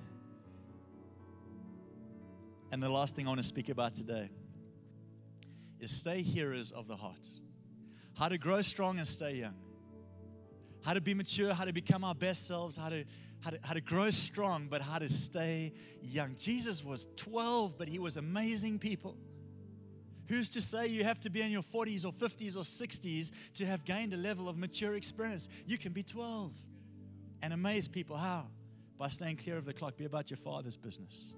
And 2.72 2.82
the 2.82 2.88
last 2.88 3.14
thing 3.14 3.26
I 3.26 3.28
want 3.28 3.40
to 3.40 3.46
speak 3.46 3.68
about 3.68 3.94
today 3.94 4.28
is 5.80 5.90
stay 5.90 6.22
hearers 6.22 6.70
of 6.70 6.86
the 6.86 6.96
heart. 6.96 7.28
How 8.14 8.28
to 8.28 8.38
grow 8.38 8.60
strong 8.62 8.98
and 8.98 9.06
stay 9.06 9.36
young. 9.36 9.54
How 10.84 10.94
to 10.94 11.00
be 11.00 11.14
mature, 11.14 11.54
how 11.54 11.64
to 11.64 11.72
become 11.72 12.04
our 12.04 12.14
best 12.14 12.46
selves, 12.46 12.76
how 12.76 12.88
to, 12.88 13.04
how 13.40 13.50
to, 13.50 13.58
how 13.62 13.74
to 13.74 13.80
grow 13.80 14.10
strong, 14.10 14.68
but 14.68 14.80
how 14.80 14.98
to 14.98 15.08
stay 15.08 15.72
young. 16.02 16.34
Jesus 16.38 16.84
was 16.84 17.08
12, 17.16 17.76
but 17.78 17.88
he 17.88 17.98
was 17.98 18.16
amazing 18.16 18.78
people. 18.78 19.16
Who's 20.28 20.48
to 20.50 20.60
say 20.60 20.88
you 20.88 21.04
have 21.04 21.20
to 21.20 21.30
be 21.30 21.40
in 21.40 21.50
your 21.50 21.62
40s 21.62 22.04
or 22.04 22.12
50s 22.12 22.56
or 22.56 22.60
60s 22.60 23.32
to 23.54 23.66
have 23.66 23.84
gained 23.84 24.12
a 24.12 24.16
level 24.16 24.48
of 24.48 24.58
mature 24.58 24.94
experience? 24.94 25.48
You 25.66 25.78
can 25.78 25.92
be 25.92 26.02
12 26.02 26.52
and 27.42 27.52
amaze 27.52 27.88
people. 27.88 28.16
How? 28.16 28.46
By 28.98 29.08
staying 29.08 29.36
clear 29.36 29.56
of 29.56 29.64
the 29.64 29.72
clock. 29.72 29.96
Be 29.96 30.04
about 30.04 30.30
your 30.30 30.36
father's 30.36 30.76
business. 30.76 31.32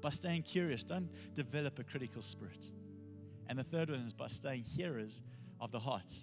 By 0.00 0.10
staying 0.10 0.42
curious. 0.42 0.84
Don't 0.84 1.10
develop 1.34 1.78
a 1.80 1.84
critical 1.84 2.22
spirit. 2.22 2.70
And 3.50 3.58
the 3.58 3.64
third 3.64 3.90
one 3.90 3.98
is 3.98 4.12
by 4.12 4.28
staying 4.28 4.62
hearers 4.62 5.24
of 5.60 5.72
the 5.72 5.80
heart. 5.80 6.20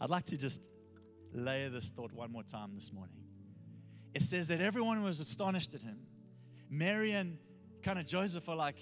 I'd 0.00 0.08
like 0.08 0.26
to 0.26 0.36
just 0.36 0.70
layer 1.32 1.68
this 1.68 1.90
thought 1.90 2.12
one 2.12 2.30
more 2.30 2.44
time 2.44 2.76
this 2.76 2.92
morning. 2.92 3.16
It 4.14 4.22
says 4.22 4.46
that 4.48 4.60
everyone 4.60 5.02
was 5.02 5.18
astonished 5.18 5.74
at 5.74 5.82
him. 5.82 5.98
Mary 6.70 7.10
and 7.10 7.38
kind 7.82 7.98
of 7.98 8.06
Joseph 8.06 8.48
are 8.48 8.54
like 8.54 8.78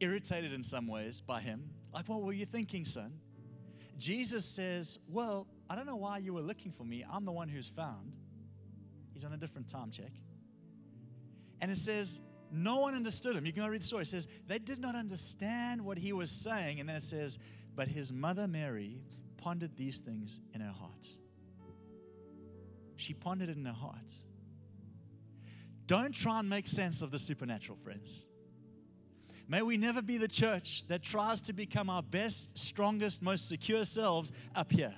irritated 0.00 0.54
in 0.54 0.62
some 0.62 0.86
ways 0.86 1.20
by 1.20 1.42
him. 1.42 1.68
Like, 1.92 2.08
what 2.08 2.22
were 2.22 2.32
you 2.32 2.46
thinking, 2.46 2.86
son? 2.86 3.12
Jesus 3.98 4.46
says, 4.46 4.98
Well, 5.06 5.46
I 5.68 5.76
don't 5.76 5.86
know 5.86 5.96
why 5.96 6.16
you 6.16 6.32
were 6.32 6.40
looking 6.40 6.72
for 6.72 6.84
me. 6.84 7.04
I'm 7.12 7.26
the 7.26 7.32
one 7.32 7.50
who's 7.50 7.68
found. 7.68 8.14
He's 9.12 9.26
on 9.26 9.34
a 9.34 9.36
different 9.36 9.68
time 9.68 9.90
check. 9.90 10.12
And 11.60 11.70
it 11.70 11.76
says, 11.76 12.22
no 12.52 12.80
one 12.80 12.94
understood 12.94 13.36
him. 13.36 13.46
You 13.46 13.52
can 13.52 13.62
go 13.62 13.68
read 13.68 13.80
the 13.80 13.86
story. 13.86 14.02
It 14.02 14.08
says, 14.08 14.28
they 14.46 14.58
did 14.58 14.78
not 14.78 14.94
understand 14.94 15.82
what 15.82 15.98
he 15.98 16.12
was 16.12 16.30
saying. 16.30 16.80
And 16.80 16.88
then 16.88 16.96
it 16.96 17.02
says, 17.02 17.38
but 17.74 17.88
his 17.88 18.12
mother 18.12 18.46
Mary 18.46 19.00
pondered 19.38 19.76
these 19.76 19.98
things 20.00 20.40
in 20.54 20.60
her 20.60 20.72
heart. 20.72 21.08
She 22.96 23.14
pondered 23.14 23.48
it 23.48 23.56
in 23.56 23.64
her 23.64 23.72
heart. 23.72 24.14
Don't 25.86 26.14
try 26.14 26.38
and 26.38 26.48
make 26.48 26.68
sense 26.68 27.02
of 27.02 27.10
the 27.10 27.18
supernatural, 27.18 27.76
friends. 27.78 28.26
May 29.48 29.62
we 29.62 29.76
never 29.76 30.00
be 30.00 30.18
the 30.18 30.28
church 30.28 30.86
that 30.88 31.02
tries 31.02 31.40
to 31.42 31.52
become 31.52 31.90
our 31.90 32.02
best, 32.02 32.56
strongest, 32.56 33.22
most 33.22 33.48
secure 33.48 33.84
selves 33.84 34.30
up 34.54 34.70
here. 34.70 34.94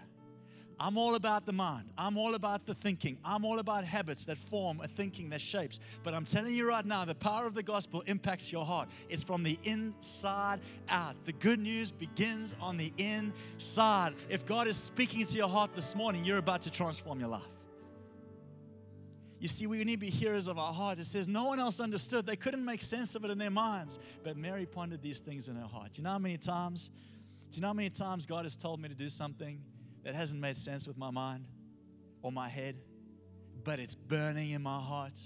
I'm 0.79 0.99
all 0.99 1.15
about 1.15 1.47
the 1.47 1.53
mind. 1.53 1.91
I'm 1.97 2.19
all 2.19 2.35
about 2.35 2.67
the 2.67 2.75
thinking. 2.75 3.19
I'm 3.25 3.45
all 3.45 3.59
about 3.59 3.85
habits 3.85 4.25
that 4.27 4.39
form 4.39 4.81
a 4.83 4.89
thinking 4.89 5.31
that 5.31 5.41
shapes. 5.41 5.79
But 6.03 6.15
I'm 6.15 6.25
telling 6.25 6.55
you 6.55 6.69
right 6.69 6.85
now, 6.85 7.05
the 7.05 7.15
power 7.15 7.47
of 7.47 7.55
the 7.55 7.63
gospel 7.63 8.03
impacts 8.07 8.51
your 8.51 8.65
heart. 8.65 8.89
It's 9.09 9.23
from 9.23 9.43
the 9.43 9.59
inside 9.65 10.61
out. 10.89 11.15
The 11.25 11.33
good 11.33 11.61
news 11.61 11.91
begins 11.91 12.55
on 12.61 12.77
the 12.77 12.93
inside. 12.97 14.15
If 14.29 14.47
God 14.47 14.67
is 14.67 14.77
speaking 14.77 15.25
to 15.25 15.37
your 15.37 15.49
heart 15.49 15.75
this 15.75 15.95
morning, 15.95 16.25
you're 16.25 16.39
about 16.39 16.63
to 16.63 16.71
transform 16.71 17.21
your 17.21 17.29
life. 17.29 17.43
You 19.39 19.49
see, 19.49 19.67
we 19.67 19.85
need 19.85 19.97
to 19.97 19.99
be 19.99 20.11
hearers 20.11 20.49
of 20.49 20.59
our 20.59 20.73
heart. 20.73 20.99
It 20.99 21.05
says 21.05 21.29
no 21.29 21.45
one 21.45 21.61
else 21.61 21.79
understood. 21.79 22.25
They 22.25 22.37
couldn't 22.37 22.65
make 22.65 22.81
sense 22.81 23.15
of 23.15 23.25
it 23.25 23.31
in 23.31 23.37
their 23.37 23.51
minds. 23.51 23.99
But 24.23 24.37
Mary 24.37 24.65
pondered 24.65 25.03
these 25.03 25.21
things 25.21 25.49
in 25.49 25.57
her 25.57 25.67
heart. 25.67 25.93
Do 25.93 26.01
you 26.01 26.05
know 26.05 26.13
how 26.13 26.19
many 26.19 26.39
times? 26.39 26.91
Do 27.51 27.57
you 27.57 27.61
know 27.61 27.69
how 27.69 27.75
many 27.75 27.91
times 27.91 28.27
God 28.27 28.45
has 28.45 28.57
told 28.57 28.81
me 28.81 28.89
to 28.89 28.95
do 28.95 29.09
something? 29.09 29.61
That 30.05 30.15
hasn't 30.15 30.41
made 30.41 30.57
sense 30.57 30.87
with 30.87 30.97
my 30.97 31.11
mind 31.11 31.47
or 32.23 32.31
my 32.31 32.49
head, 32.49 32.77
but 33.65 33.79
it's 33.79 33.95
burning 33.95 34.51
in 34.51 34.63
my 34.63 34.81
heart. 34.81 35.21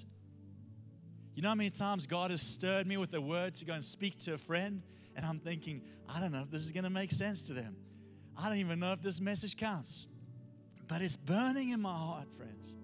You 1.34 1.42
know 1.42 1.50
how 1.50 1.54
many 1.54 1.70
times 1.70 2.06
God 2.06 2.30
has 2.30 2.42
stirred 2.42 2.86
me 2.86 2.96
with 2.96 3.12
a 3.14 3.20
word 3.20 3.54
to 3.56 3.64
go 3.64 3.74
and 3.74 3.84
speak 3.84 4.18
to 4.20 4.34
a 4.34 4.38
friend, 4.38 4.82
And 5.14 5.26
I'm 5.26 5.40
thinking, 5.40 5.82
I 6.08 6.20
don't 6.20 6.32
know 6.32 6.42
if 6.42 6.50
this 6.50 6.62
is 6.62 6.72
going 6.72 6.84
to 6.84 6.90
make 6.90 7.10
sense 7.10 7.42
to 7.42 7.52
them. 7.52 7.76
I 8.36 8.48
don't 8.48 8.58
even 8.58 8.78
know 8.78 8.92
if 8.92 9.02
this 9.02 9.20
message 9.20 9.56
counts. 9.56 10.08
But 10.86 11.02
it's 11.02 11.16
burning 11.16 11.70
in 11.70 11.80
my 11.80 11.92
heart, 11.92 12.32
friends. 12.32 12.77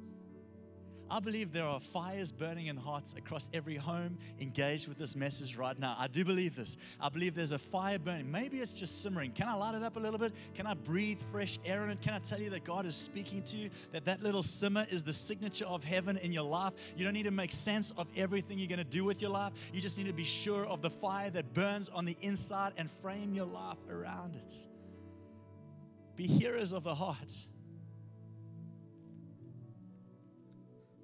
I 1.15 1.21
believe 1.21 1.53
there 1.53 1.65
are 1.65 1.79
fires 1.79 2.33
burning 2.33 2.67
in 2.67 2.77
hearts 2.77 3.15
across 3.17 3.49
every 3.55 3.77
home 3.77 4.19
engaged 4.41 4.89
with 4.89 4.99
this 4.99 5.15
message 5.15 5.55
right 5.55 5.79
now. 5.79 5.95
I 5.97 6.09
do 6.09 6.25
believe 6.25 6.57
this. 6.57 6.77
I 7.01 7.09
believe 7.09 7.37
there's 7.37 7.53
a 7.53 7.59
fire 7.59 8.01
burning. 8.01 8.33
Maybe 8.33 8.59
it's 8.59 8.73
just 8.73 9.01
simmering. 9.01 9.31
Can 9.31 9.47
I 9.47 9.55
light 9.55 9.77
it 9.77 9.85
up 9.85 9.95
a 9.95 10.01
little 10.01 10.19
bit? 10.19 10.33
Can 10.57 10.67
I 10.67 10.75
breathe 10.75 11.21
fresh 11.31 11.61
air 11.65 11.85
in 11.85 11.91
it? 11.91 12.01
Can 12.01 12.15
I 12.15 12.19
tell 12.19 12.41
you 12.41 12.51
that 12.51 12.65
God 12.65 12.85
is 12.85 12.97
speaking 12.97 13.43
to 13.45 13.57
you? 13.57 13.71
That 13.93 14.07
that 14.07 14.25
little 14.25 14.43
simmer 14.43 14.89
is 14.91 15.05
the 15.05 15.13
signature 15.13 15.67
of 15.67 15.85
heaven 15.85 16.17
in 16.17 16.33
your 16.33 16.43
life. 16.43 16.73
You 16.97 17.05
don't 17.05 17.15
need 17.15 17.27
to 17.27 17.31
make 17.31 17.53
sense 17.53 17.93
of 17.97 18.09
everything 18.17 18.59
you're 18.59 18.67
going 18.67 18.79
to 18.79 18.85
do 18.85 19.05
with 19.05 19.23
your 19.23 19.31
life. 19.31 19.53
You 19.73 19.81
just 19.81 19.97
need 19.97 20.09
to 20.09 20.13
be 20.13 20.25
sure 20.25 20.67
of 20.67 20.83
the 20.83 20.91
fire 20.91 21.31
that 21.31 21.55
burns 21.55 21.91
on 21.91 22.07
the 22.07 22.17
inside 22.23 22.73
and 22.77 22.91
frame 22.91 23.35
your 23.35 23.47
life 23.47 23.79
around 23.89 24.35
it. 24.35 24.57
Be 26.17 26.27
hearers 26.27 26.73
of 26.73 26.83
the 26.83 26.97
heart 26.97 27.47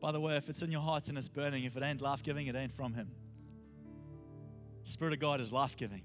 By 0.01 0.13
the 0.13 0.21
way, 0.21 0.37
if 0.37 0.49
it's 0.49 0.63
in 0.63 0.71
your 0.71 0.81
heart 0.81 1.09
and 1.09 1.19
it's 1.19 1.29
burning, 1.29 1.65
if 1.65 1.77
it 1.77 1.83
ain't 1.83 2.01
life 2.01 2.23
giving, 2.23 2.47
it 2.47 2.57
ain't 2.57 2.73
from 2.73 2.95
Him. 2.95 3.11
Spirit 4.83 5.13
of 5.13 5.21
God 5.21 5.41
is 5.41 5.53
life 5.53 5.77
giving. 5.77 6.03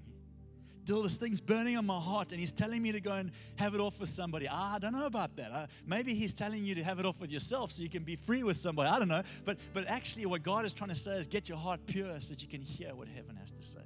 Still, 0.84 1.02
this 1.02 1.16
thing's 1.16 1.40
burning 1.40 1.76
on 1.76 1.84
my 1.84 1.98
heart, 1.98 2.30
and 2.30 2.38
He's 2.38 2.52
telling 2.52 2.80
me 2.80 2.92
to 2.92 3.00
go 3.00 3.12
and 3.12 3.32
have 3.56 3.74
it 3.74 3.80
off 3.80 3.98
with 3.98 4.08
somebody. 4.08 4.46
Ah, 4.48 4.76
I 4.76 4.78
don't 4.78 4.92
know 4.92 5.06
about 5.06 5.34
that. 5.36 5.50
Uh, 5.50 5.66
maybe 5.84 6.14
He's 6.14 6.32
telling 6.32 6.64
you 6.64 6.76
to 6.76 6.84
have 6.84 7.00
it 7.00 7.06
off 7.06 7.20
with 7.20 7.32
yourself 7.32 7.72
so 7.72 7.82
you 7.82 7.88
can 7.88 8.04
be 8.04 8.14
free 8.14 8.44
with 8.44 8.56
somebody. 8.56 8.88
I 8.88 8.98
don't 8.98 9.08
know. 9.08 9.22
But, 9.44 9.58
but 9.72 9.86
actually, 9.88 10.26
what 10.26 10.44
God 10.44 10.64
is 10.64 10.72
trying 10.72 10.90
to 10.90 10.94
say 10.94 11.16
is 11.16 11.26
get 11.26 11.48
your 11.48 11.58
heart 11.58 11.80
pure 11.86 12.20
so 12.20 12.34
that 12.34 12.42
you 12.42 12.48
can 12.48 12.60
hear 12.60 12.94
what 12.94 13.08
heaven 13.08 13.34
has 13.36 13.50
to 13.50 13.62
say. 13.62 13.80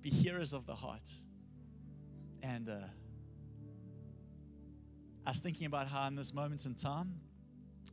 Be 0.00 0.10
hearers 0.10 0.54
of 0.54 0.66
the 0.66 0.74
heart. 0.74 1.08
And 2.42 2.68
uh, 2.68 2.78
I 5.24 5.30
was 5.30 5.38
thinking 5.38 5.66
about 5.66 5.86
how 5.86 6.06
in 6.08 6.16
this 6.16 6.34
moment 6.34 6.66
in 6.66 6.74
time, 6.74 7.20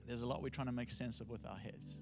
there's 0.06 0.22
a 0.22 0.28
lot 0.28 0.42
we're 0.42 0.50
trying 0.50 0.68
to 0.68 0.74
make 0.74 0.92
sense 0.92 1.22
of 1.22 1.30
with 1.30 1.46
our 1.46 1.58
heads. 1.58 2.02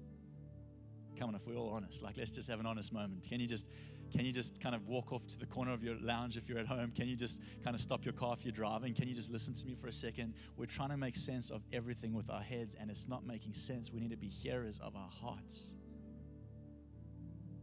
Come 1.18 1.30
on, 1.30 1.34
if 1.34 1.46
we're 1.46 1.56
all 1.56 1.70
honest, 1.70 2.02
like 2.02 2.16
let's 2.16 2.30
just 2.30 2.48
have 2.48 2.60
an 2.60 2.66
honest 2.66 2.92
moment. 2.92 3.26
Can 3.28 3.40
you 3.40 3.46
just 3.46 3.68
can 4.12 4.24
you 4.24 4.32
just 4.32 4.60
kind 4.60 4.74
of 4.74 4.86
walk 4.86 5.12
off 5.12 5.26
to 5.28 5.38
the 5.38 5.46
corner 5.46 5.72
of 5.72 5.82
your 5.82 5.96
lounge 6.00 6.36
if 6.36 6.48
you're 6.48 6.58
at 6.58 6.66
home? 6.66 6.92
Can 6.94 7.08
you 7.08 7.16
just 7.16 7.42
kind 7.62 7.74
of 7.74 7.80
stop 7.80 8.04
your 8.04 8.14
car 8.14 8.34
if 8.38 8.44
you're 8.44 8.52
driving? 8.52 8.94
Can 8.94 9.08
you 9.08 9.14
just 9.14 9.30
listen 9.30 9.52
to 9.54 9.66
me 9.66 9.74
for 9.74 9.88
a 9.88 9.92
second? 9.92 10.34
We're 10.56 10.66
trying 10.66 10.90
to 10.90 10.96
make 10.96 11.16
sense 11.16 11.50
of 11.50 11.62
everything 11.72 12.14
with 12.14 12.30
our 12.30 12.40
heads, 12.40 12.74
and 12.74 12.90
it's 12.90 13.06
not 13.06 13.26
making 13.26 13.52
sense. 13.52 13.92
We 13.92 14.00
need 14.00 14.10
to 14.10 14.16
be 14.16 14.28
hearers 14.28 14.78
of 14.78 14.96
our 14.96 15.10
hearts. 15.10 15.74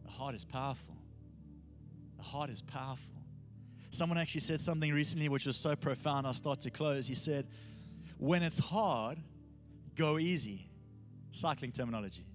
The 0.04 0.12
heart 0.12 0.36
is 0.36 0.46
powerful. 0.46 0.98
The 2.18 2.24
heart 2.24 2.50
is 2.50 2.62
powerful. 2.62 3.16
Someone 3.90 4.18
actually 4.18 4.42
said 4.42 4.60
something 4.60 4.92
recently 4.94 5.30
which 5.30 5.46
was 5.46 5.58
so 5.58 5.76
profound, 5.76 6.28
I'll 6.28 6.34
start 6.34 6.60
to 6.62 6.70
close. 6.70 7.08
He 7.08 7.16
said, 7.16 7.48
When 8.18 8.44
it's 8.44 8.60
hard, 8.60 9.18
go 9.96 10.18
easy. 10.18 10.70
Cycling 11.32 11.72
terminology. 11.72 12.26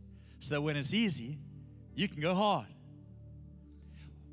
So 0.40 0.54
that 0.54 0.60
when 0.60 0.76
it's 0.76 0.94
easy, 0.94 1.38
you 1.94 2.08
can 2.08 2.20
go 2.20 2.34
hard. 2.34 2.66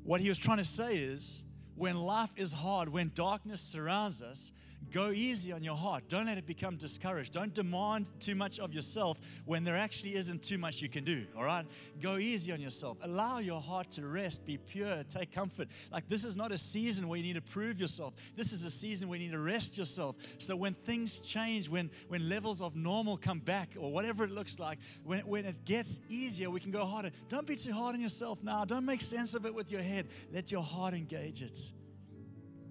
What 0.02 0.20
he 0.20 0.28
was 0.28 0.38
trying 0.38 0.58
to 0.58 0.64
say 0.64 0.96
is 0.96 1.44
when 1.74 1.96
life 1.96 2.30
is 2.36 2.52
hard, 2.52 2.88
when 2.88 3.12
darkness 3.14 3.60
surrounds 3.60 4.22
us, 4.22 4.52
Go 4.90 5.10
easy 5.10 5.52
on 5.52 5.62
your 5.62 5.76
heart. 5.76 6.04
Don't 6.08 6.26
let 6.26 6.38
it 6.38 6.46
become 6.46 6.76
discouraged. 6.76 7.34
Don't 7.34 7.52
demand 7.52 8.08
too 8.20 8.34
much 8.34 8.58
of 8.58 8.72
yourself 8.72 9.20
when 9.44 9.62
there 9.62 9.76
actually 9.76 10.14
isn't 10.14 10.42
too 10.42 10.56
much 10.56 10.80
you 10.80 10.88
can 10.88 11.04
do. 11.04 11.26
All 11.36 11.44
right? 11.44 11.66
Go 12.00 12.16
easy 12.16 12.52
on 12.52 12.60
yourself. 12.60 12.96
Allow 13.02 13.38
your 13.38 13.60
heart 13.60 13.90
to 13.92 14.06
rest, 14.06 14.46
be 14.46 14.56
pure, 14.56 15.04
take 15.04 15.30
comfort. 15.30 15.68
Like 15.92 16.08
this 16.08 16.24
is 16.24 16.36
not 16.36 16.52
a 16.52 16.56
season 16.56 17.06
where 17.06 17.18
you 17.18 17.22
need 17.22 17.34
to 17.34 17.42
prove 17.42 17.78
yourself. 17.78 18.14
This 18.34 18.52
is 18.52 18.64
a 18.64 18.70
season 18.70 19.08
where 19.08 19.18
you 19.18 19.26
need 19.26 19.32
to 19.32 19.40
rest 19.40 19.76
yourself. 19.76 20.16
So 20.38 20.56
when 20.56 20.72
things 20.72 21.18
change, 21.18 21.68
when 21.68 21.90
when 22.08 22.26
levels 22.28 22.62
of 22.62 22.74
normal 22.74 23.18
come 23.18 23.40
back 23.40 23.74
or 23.78 23.92
whatever 23.92 24.24
it 24.24 24.30
looks 24.30 24.58
like, 24.58 24.78
when, 25.04 25.20
when 25.20 25.44
it 25.44 25.66
gets 25.66 26.00
easier, 26.08 26.48
we 26.48 26.60
can 26.60 26.70
go 26.70 26.86
harder. 26.86 27.10
Don't 27.28 27.46
be 27.46 27.56
too 27.56 27.72
hard 27.72 27.94
on 27.94 28.00
yourself 28.00 28.42
now. 28.42 28.64
Don't 28.64 28.86
make 28.86 29.02
sense 29.02 29.34
of 29.34 29.44
it 29.44 29.54
with 29.54 29.70
your 29.70 29.82
head. 29.82 30.08
Let 30.32 30.50
your 30.50 30.62
heart 30.62 30.94
engage 30.94 31.42
it. 31.42 31.58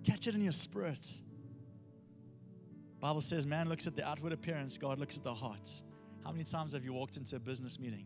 Catch 0.04 0.28
it 0.28 0.34
in 0.34 0.42
your 0.42 0.52
spirit. 0.52 1.20
Bible 3.00 3.22
says 3.22 3.46
man 3.46 3.70
looks 3.70 3.88
at 3.88 3.96
the 3.96 4.08
outward 4.08 4.34
appearance, 4.34 4.78
God 4.78 5.00
looks 5.00 5.18
at 5.18 5.24
the 5.24 5.34
heart. 5.34 5.84
How 6.24 6.32
many 6.32 6.44
times 6.44 6.74
have 6.74 6.84
you 6.84 6.94
walked 6.94 7.18
into 7.18 7.36
a 7.36 7.40
business 7.40 7.80
meeting 7.80 8.06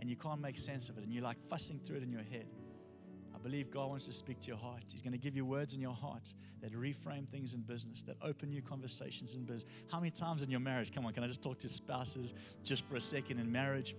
and 0.00 0.08
you 0.08 0.16
can't 0.16 0.40
make 0.40 0.56
sense 0.56 0.88
of 0.88 0.96
it 0.98 1.04
and 1.04 1.12
you're 1.12 1.24
like 1.24 1.38
fussing 1.48 1.80
through 1.84 1.96
it 1.96 2.02
in 2.02 2.12
your 2.12 2.22
head? 2.22 2.46
I 3.34 3.38
believe 3.38 3.70
God 3.70 3.88
wants 3.88 4.06
to 4.06 4.12
speak 4.12 4.40
to 4.40 4.48
your 4.48 4.56
heart. 4.56 4.82
He's 4.90 5.02
going 5.02 5.12
to 5.12 5.18
give 5.18 5.36
you 5.36 5.44
words 5.44 5.74
in 5.74 5.80
your 5.80 5.94
heart 5.94 6.34
that 6.60 6.72
reframe 6.72 7.28
things 7.28 7.54
in 7.54 7.60
business, 7.60 8.02
that 8.02 8.16
open 8.22 8.48
new 8.50 8.62
conversations 8.62 9.34
in 9.34 9.44
business. 9.44 9.66
How 9.90 9.98
many 10.00 10.10
times 10.10 10.42
in 10.42 10.50
your 10.50 10.60
marriage? 10.60 10.92
Come 10.92 11.06
on, 11.06 11.12
can 11.12 11.22
I 11.22 11.28
just 11.28 11.42
talk 11.42 11.58
to 11.60 11.68
spouses 11.68 12.34
just 12.64 12.84
for 12.88 12.96
a 12.96 13.00
second 13.00 13.38
in 13.38 13.50
marriage? 13.50 13.94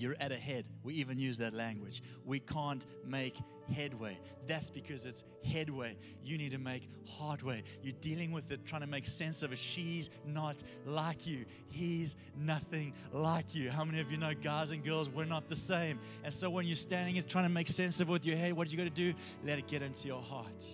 you're 0.00 0.16
at 0.18 0.32
a 0.32 0.36
head. 0.36 0.64
We 0.82 0.94
even 0.94 1.18
use 1.18 1.38
that 1.38 1.52
language. 1.52 2.02
We 2.24 2.40
can't 2.40 2.84
make 3.06 3.38
headway. 3.70 4.18
That's 4.46 4.70
because 4.70 5.06
it's 5.06 5.24
headway. 5.44 5.96
You 6.22 6.38
need 6.38 6.52
to 6.52 6.58
make 6.58 6.88
hardway. 7.06 7.62
You're 7.82 7.94
dealing 8.00 8.32
with 8.32 8.50
it, 8.52 8.64
trying 8.64 8.82
to 8.82 8.86
make 8.86 9.06
sense 9.06 9.42
of 9.42 9.52
it. 9.52 9.58
She's 9.58 10.10
not 10.26 10.62
like 10.86 11.26
you. 11.26 11.44
He's 11.68 12.16
nothing 12.36 12.94
like 13.12 13.54
you. 13.54 13.70
How 13.70 13.84
many 13.84 14.00
of 14.00 14.10
you 14.10 14.18
know, 14.18 14.34
guys 14.34 14.70
and 14.70 14.84
girls, 14.84 15.08
we're 15.08 15.24
not 15.24 15.48
the 15.48 15.56
same? 15.56 16.00
And 16.24 16.32
so 16.32 16.50
when 16.50 16.66
you're 16.66 16.74
standing 16.74 17.18
and 17.18 17.28
trying 17.28 17.44
to 17.44 17.50
make 17.50 17.68
sense 17.68 18.00
of 18.00 18.08
it 18.08 18.12
with 18.12 18.26
your 18.26 18.36
head, 18.36 18.52
what 18.54 18.70
you 18.70 18.78
got 18.78 18.84
to 18.84 18.90
do? 18.90 19.14
Let 19.44 19.58
it 19.58 19.66
get 19.66 19.82
into 19.82 20.08
your 20.08 20.22
heart. 20.22 20.66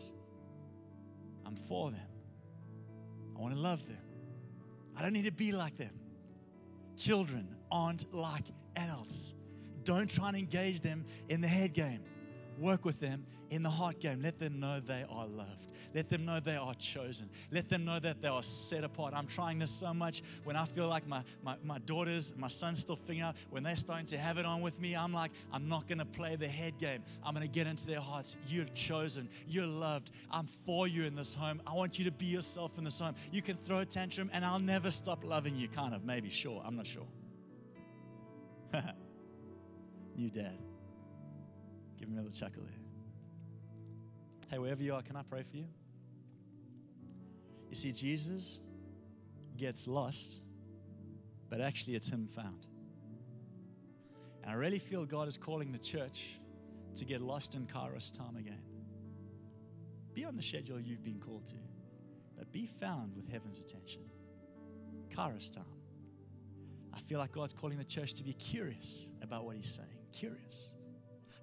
I'm 1.45 1.57
for 1.57 1.91
them. 1.91 2.01
I 3.37 3.41
want 3.41 3.55
to 3.55 3.61
love 3.61 3.87
them. 3.87 3.99
I 4.97 5.03
don't 5.03 5.13
need 5.13 5.27
to 5.27 5.33
be 5.33 5.53
like 5.53 5.77
them. 5.77 5.91
Children 6.97 7.55
aren't 7.71 8.13
like 8.15 8.45
adults. 8.77 9.35
Don't 9.85 10.09
try 10.09 10.29
and 10.29 10.37
engage 10.37 10.81
them 10.81 11.05
in 11.29 11.41
the 11.41 11.49
head 11.49 11.73
game. 11.73 12.01
Work 12.59 12.85
with 12.85 13.01
them 13.01 13.27
in 13.51 13.63
the 13.63 13.71
heart 13.71 14.01
game. 14.01 14.21
Let 14.23 14.39
them 14.39 14.61
know 14.61 14.81
they 14.81 15.05
are 15.09 15.27
loved. 15.27 15.69
Let 15.95 16.09
them 16.09 16.25
know 16.25 16.41
they 16.41 16.57
are 16.57 16.75
chosen. 16.75 17.31
Let 17.51 17.69
them 17.69 17.85
know 17.85 17.99
that 17.99 18.21
they 18.21 18.29
are 18.29 18.43
set 18.43 18.85
apart. 18.85 19.15
I'm 19.15 19.27
trying 19.27 19.59
this 19.59 19.71
so 19.71 19.93
much 19.95 20.23
when 20.45 20.57
I 20.57 20.65
feel 20.65 20.89
like 20.89 21.07
my, 21.07 21.23
my, 21.43 21.57
my 21.65 21.79
daughters, 21.79 22.35
my 22.37 22.49
son's 22.49 22.81
still 22.81 22.97
figuring 22.97 23.21
out, 23.21 23.37
when 23.51 23.63
they're 23.63 23.77
starting 23.77 24.07
to 24.07 24.19
have 24.19 24.39
it 24.39 24.47
on 24.47 24.63
with 24.63 24.81
me, 24.81 24.97
I'm 24.97 25.13
like, 25.13 25.31
I'm 25.53 25.69
not 25.69 25.87
going 25.89 25.99
to 25.99 26.05
play 26.05 26.37
the 26.37 26.49
head 26.49 26.79
game. 26.79 27.03
I'm 27.25 27.35
going 27.35 27.47
to 27.47 27.53
get 27.53 27.67
into 27.67 27.87
their 27.87 28.01
hearts. 28.01 28.37
You're 28.49 28.67
chosen. 28.67 29.29
You're 29.49 29.67
loved. 29.67 30.11
I'm 30.31 30.47
for 30.47 30.89
you 30.89 31.05
in 31.05 31.15
this 31.15 31.35
home. 31.35 31.61
I 31.67 31.75
want 31.75 31.99
you 31.99 32.05
to 32.07 32.13
be 32.13 32.27
yourself 32.27 32.79
in 32.79 32.85
this 32.85 32.99
home. 33.01 33.15
You 33.33 33.43
can 33.43 33.57
throw 33.65 33.81
a 33.81 33.85
tantrum 33.85 34.31
and 34.33 34.45
I'll 34.45 34.59
never 34.59 34.91
stop 34.91 35.25
loving 35.25 35.57
you, 35.57 35.69
kind 35.69 35.95
of, 35.95 36.05
maybe, 36.05 36.31
sure. 36.31 36.63
I'm 36.65 36.77
not 36.77 36.87
sure. 36.87 37.07
New 40.17 40.31
dad. 40.31 40.59
Give 41.99 42.09
me 42.09 42.15
a 42.15 42.19
little 42.19 42.33
chuckle 42.33 42.63
there. 42.63 42.75
Hey, 44.51 44.59
wherever 44.59 44.83
you 44.83 44.95
are, 44.95 45.03
can 45.03 45.17
I 45.17 45.23
pray 45.23 45.43
for 45.43 45.57
you? 45.57 45.67
You 47.69 47.75
see, 47.75 47.93
Jesus 47.93 48.61
gets 49.57 49.89
lost, 49.89 50.41
but 51.49 51.61
actually 51.61 51.97
it's 51.97 52.09
Him 52.09 52.29
found. 52.29 52.67
And 54.43 54.53
I 54.53 54.55
really 54.55 54.79
feel 54.79 55.05
God 55.05 55.27
is 55.27 55.37
calling 55.37 55.73
the 55.73 55.79
church 55.79 56.39
to 56.95 57.05
get 57.05 57.21
lost 57.21 57.55
in 57.55 57.67
Kairos 57.67 58.17
time 58.17 58.37
again. 58.37 58.63
Be 60.15 60.25
on 60.25 60.37
the 60.37 60.43
schedule 60.43 60.79
you've 60.79 61.05
been 61.05 61.19
called 61.19 61.47
to, 61.49 61.57
but 62.39 62.53
be 62.53 62.67
found 62.67 63.15
with 63.17 63.29
heaven's 63.31 63.59
attention. 63.59 64.03
Kairos 65.11 65.53
time. 65.53 65.65
I 66.95 67.01
feel 67.01 67.19
like 67.19 67.33
God's 67.33 67.53
calling 67.53 67.77
the 67.77 67.85
church 67.85 68.15
to 68.15 68.25
be 68.25 68.33
curious 68.33 69.11
about 69.23 69.45
what 69.45 69.57
He's 69.57 69.67
saying. 69.67 69.89
Curious. 70.13 70.71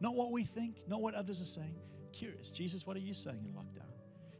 Not 0.04 0.16
what 0.16 0.34
we 0.34 0.44
think, 0.44 0.82
not 0.86 1.02
what 1.02 1.16
others 1.16 1.42
are 1.42 1.46
saying. 1.46 1.78
Curious. 2.12 2.52
Jesus, 2.52 2.86
what 2.86 2.98
are 2.98 3.00
you 3.00 3.14
saying 3.14 3.40
in 3.40 3.54
lockdown? 3.54 3.90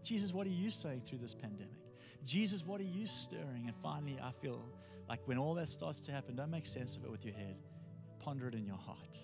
Jesus, 0.04 0.34
what 0.34 0.46
are 0.46 0.50
you 0.50 0.70
saying 0.70 1.04
through 1.06 1.20
this 1.20 1.34
pandemic? 1.34 1.80
Jesus, 2.26 2.66
what 2.66 2.82
are 2.82 2.84
you 2.84 3.08
stirring? 3.08 3.64
And 3.68 3.74
finally, 3.78 4.20
I 4.22 4.32
feel 4.32 4.62
like 5.08 5.26
when 5.26 5.38
all 5.38 5.54
that 5.54 5.70
starts 5.70 6.02
to 6.02 6.12
happen, 6.12 6.36
don't 6.36 6.52
make 6.52 6.66
sense 6.66 6.98
of 6.98 7.06
it 7.06 7.12
with 7.12 7.24
your 7.24 7.34
head. 7.34 7.56
Ponder 8.20 8.50
it 8.50 8.56
in 8.56 8.66
your 8.66 8.78
heart. 8.78 9.18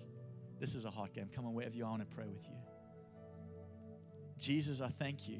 This 0.61 0.75
is 0.75 0.85
a 0.85 0.89
heart 0.89 1.13
game. 1.13 1.29
Come 1.35 1.45
on, 1.45 1.53
wherever 1.53 1.75
you 1.75 1.83
are, 1.83 1.87
I 1.87 1.89
want 1.91 2.09
to 2.09 2.15
pray 2.15 2.27
with 2.27 2.45
you. 2.47 2.55
Jesus, 4.39 4.79
I 4.79 4.87
thank 4.87 5.27
you 5.27 5.39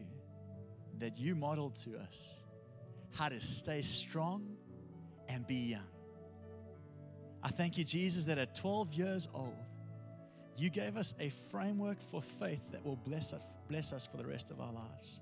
that 0.97 1.17
you 1.17 1.33
modeled 1.33 1.77
to 1.77 1.97
us 1.97 2.43
how 3.15 3.29
to 3.29 3.39
stay 3.39 3.81
strong 3.81 4.57
and 5.29 5.47
be 5.47 5.55
young. 5.55 5.87
I 7.41 7.47
thank 7.47 7.77
you, 7.77 7.85
Jesus, 7.85 8.25
that 8.25 8.37
at 8.37 8.53
12 8.53 8.93
years 8.93 9.29
old, 9.33 9.55
you 10.59 10.69
gave 10.69 10.97
us 10.97 11.15
a 11.19 11.29
framework 11.29 12.01
for 12.01 12.21
faith 12.21 12.61
that 12.71 12.85
will 12.85 12.97
bless 12.97 13.33
us, 13.33 13.41
bless 13.69 13.93
us 13.93 14.05
for 14.05 14.17
the 14.17 14.25
rest 14.25 14.51
of 14.51 14.59
our 14.59 14.71
lives. 14.71 15.21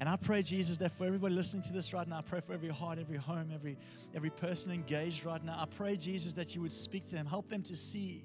And 0.00 0.08
I 0.08 0.16
pray, 0.16 0.42
Jesus, 0.42 0.78
that 0.78 0.92
for 0.92 1.06
everybody 1.06 1.34
listening 1.34 1.62
to 1.64 1.72
this 1.72 1.92
right 1.92 2.06
now, 2.06 2.18
I 2.18 2.22
pray 2.22 2.40
for 2.40 2.52
every 2.52 2.68
heart, 2.68 2.98
every 2.98 3.16
home, 3.16 3.50
every, 3.52 3.76
every 4.14 4.30
person 4.30 4.70
engaged 4.70 5.24
right 5.24 5.42
now. 5.42 5.56
I 5.58 5.66
pray, 5.66 5.96
Jesus, 5.96 6.34
that 6.34 6.54
you 6.54 6.60
would 6.62 6.72
speak 6.72 7.06
to 7.06 7.14
them, 7.16 7.26
help 7.26 7.48
them 7.48 7.62
to 7.64 7.76
see 7.76 8.24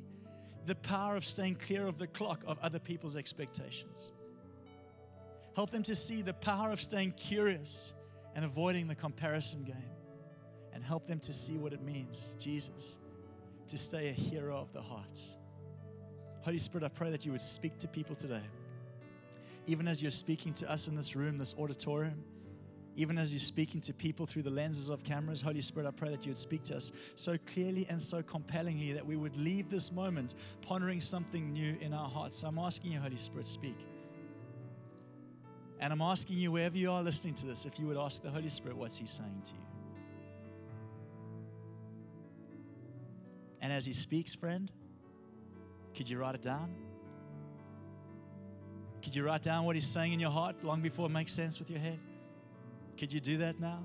the 0.65 0.75
power 0.75 1.15
of 1.15 1.25
staying 1.25 1.55
clear 1.55 1.87
of 1.87 1.97
the 1.97 2.07
clock 2.07 2.43
of 2.47 2.59
other 2.59 2.79
people's 2.79 3.15
expectations. 3.15 4.11
Help 5.55 5.71
them 5.71 5.83
to 5.83 5.95
see 5.95 6.21
the 6.21 6.33
power 6.33 6.71
of 6.71 6.81
staying 6.81 7.11
curious 7.11 7.93
and 8.35 8.45
avoiding 8.45 8.87
the 8.87 8.95
comparison 8.95 9.63
game. 9.63 9.75
And 10.73 10.83
help 10.83 11.07
them 11.07 11.19
to 11.19 11.33
see 11.33 11.57
what 11.57 11.73
it 11.73 11.83
means, 11.83 12.33
Jesus, 12.39 12.97
to 13.67 13.77
stay 13.77 14.09
a 14.09 14.11
hero 14.11 14.57
of 14.57 14.73
the 14.73 14.81
heart. 14.81 15.19
Holy 16.43 16.57
Spirit, 16.57 16.83
I 16.83 16.89
pray 16.89 17.09
that 17.09 17.25
you 17.25 17.31
would 17.31 17.41
speak 17.41 17.77
to 17.79 17.87
people 17.87 18.15
today. 18.15 18.43
Even 19.65 19.87
as 19.87 20.01
you're 20.01 20.11
speaking 20.11 20.53
to 20.55 20.69
us 20.69 20.89
in 20.89 20.95
this 20.95 21.15
room, 21.15 21.37
this 21.37 21.55
auditorium, 21.57 22.21
even 22.95 23.17
as 23.17 23.33
you're 23.33 23.39
speaking 23.39 23.79
to 23.81 23.93
people 23.93 24.25
through 24.25 24.43
the 24.43 24.51
lenses 24.51 24.89
of 24.89 25.03
cameras, 25.03 25.41
Holy 25.41 25.61
Spirit, 25.61 25.87
I 25.87 25.91
pray 25.91 26.09
that 26.09 26.25
you 26.25 26.31
would 26.31 26.37
speak 26.37 26.63
to 26.63 26.75
us 26.75 26.91
so 27.15 27.37
clearly 27.47 27.87
and 27.89 27.99
so 27.99 28.21
compellingly 28.21 28.91
that 28.91 29.05
we 29.05 29.15
would 29.15 29.35
leave 29.37 29.69
this 29.69 29.91
moment 29.91 30.35
pondering 30.61 31.01
something 31.01 31.53
new 31.53 31.75
in 31.79 31.93
our 31.93 32.09
hearts. 32.09 32.37
So 32.37 32.49
I'm 32.49 32.59
asking 32.59 32.91
you, 32.91 32.99
Holy 32.99 33.17
Spirit, 33.17 33.47
speak. 33.47 33.77
And 35.79 35.91
I'm 35.91 36.01
asking 36.01 36.37
you, 36.37 36.51
wherever 36.51 36.77
you 36.77 36.91
are 36.91 37.01
listening 37.01 37.33
to 37.35 37.45
this, 37.45 37.65
if 37.65 37.79
you 37.79 37.87
would 37.87 37.97
ask 37.97 38.21
the 38.21 38.29
Holy 38.29 38.49
Spirit, 38.49 38.77
what's 38.77 38.97
He 38.97 39.07
saying 39.07 39.41
to 39.45 39.53
you? 39.53 39.61
And 43.61 43.73
as 43.73 43.85
He 43.85 43.93
speaks, 43.93 44.35
friend, 44.35 44.69
could 45.95 46.09
you 46.09 46.17
write 46.17 46.35
it 46.35 46.41
down? 46.41 46.73
Could 49.03 49.15
you 49.15 49.25
write 49.25 49.41
down 49.41 49.65
what 49.65 49.75
He's 49.75 49.87
saying 49.87 50.13
in 50.13 50.19
your 50.19 50.31
heart 50.31 50.63
long 50.63 50.81
before 50.81 51.07
it 51.07 51.09
makes 51.09 51.33
sense 51.33 51.59
with 51.59 51.69
your 51.69 51.79
head? 51.79 51.99
Could 52.97 53.11
you 53.11 53.19
do 53.19 53.37
that 53.37 53.59
now? 53.59 53.79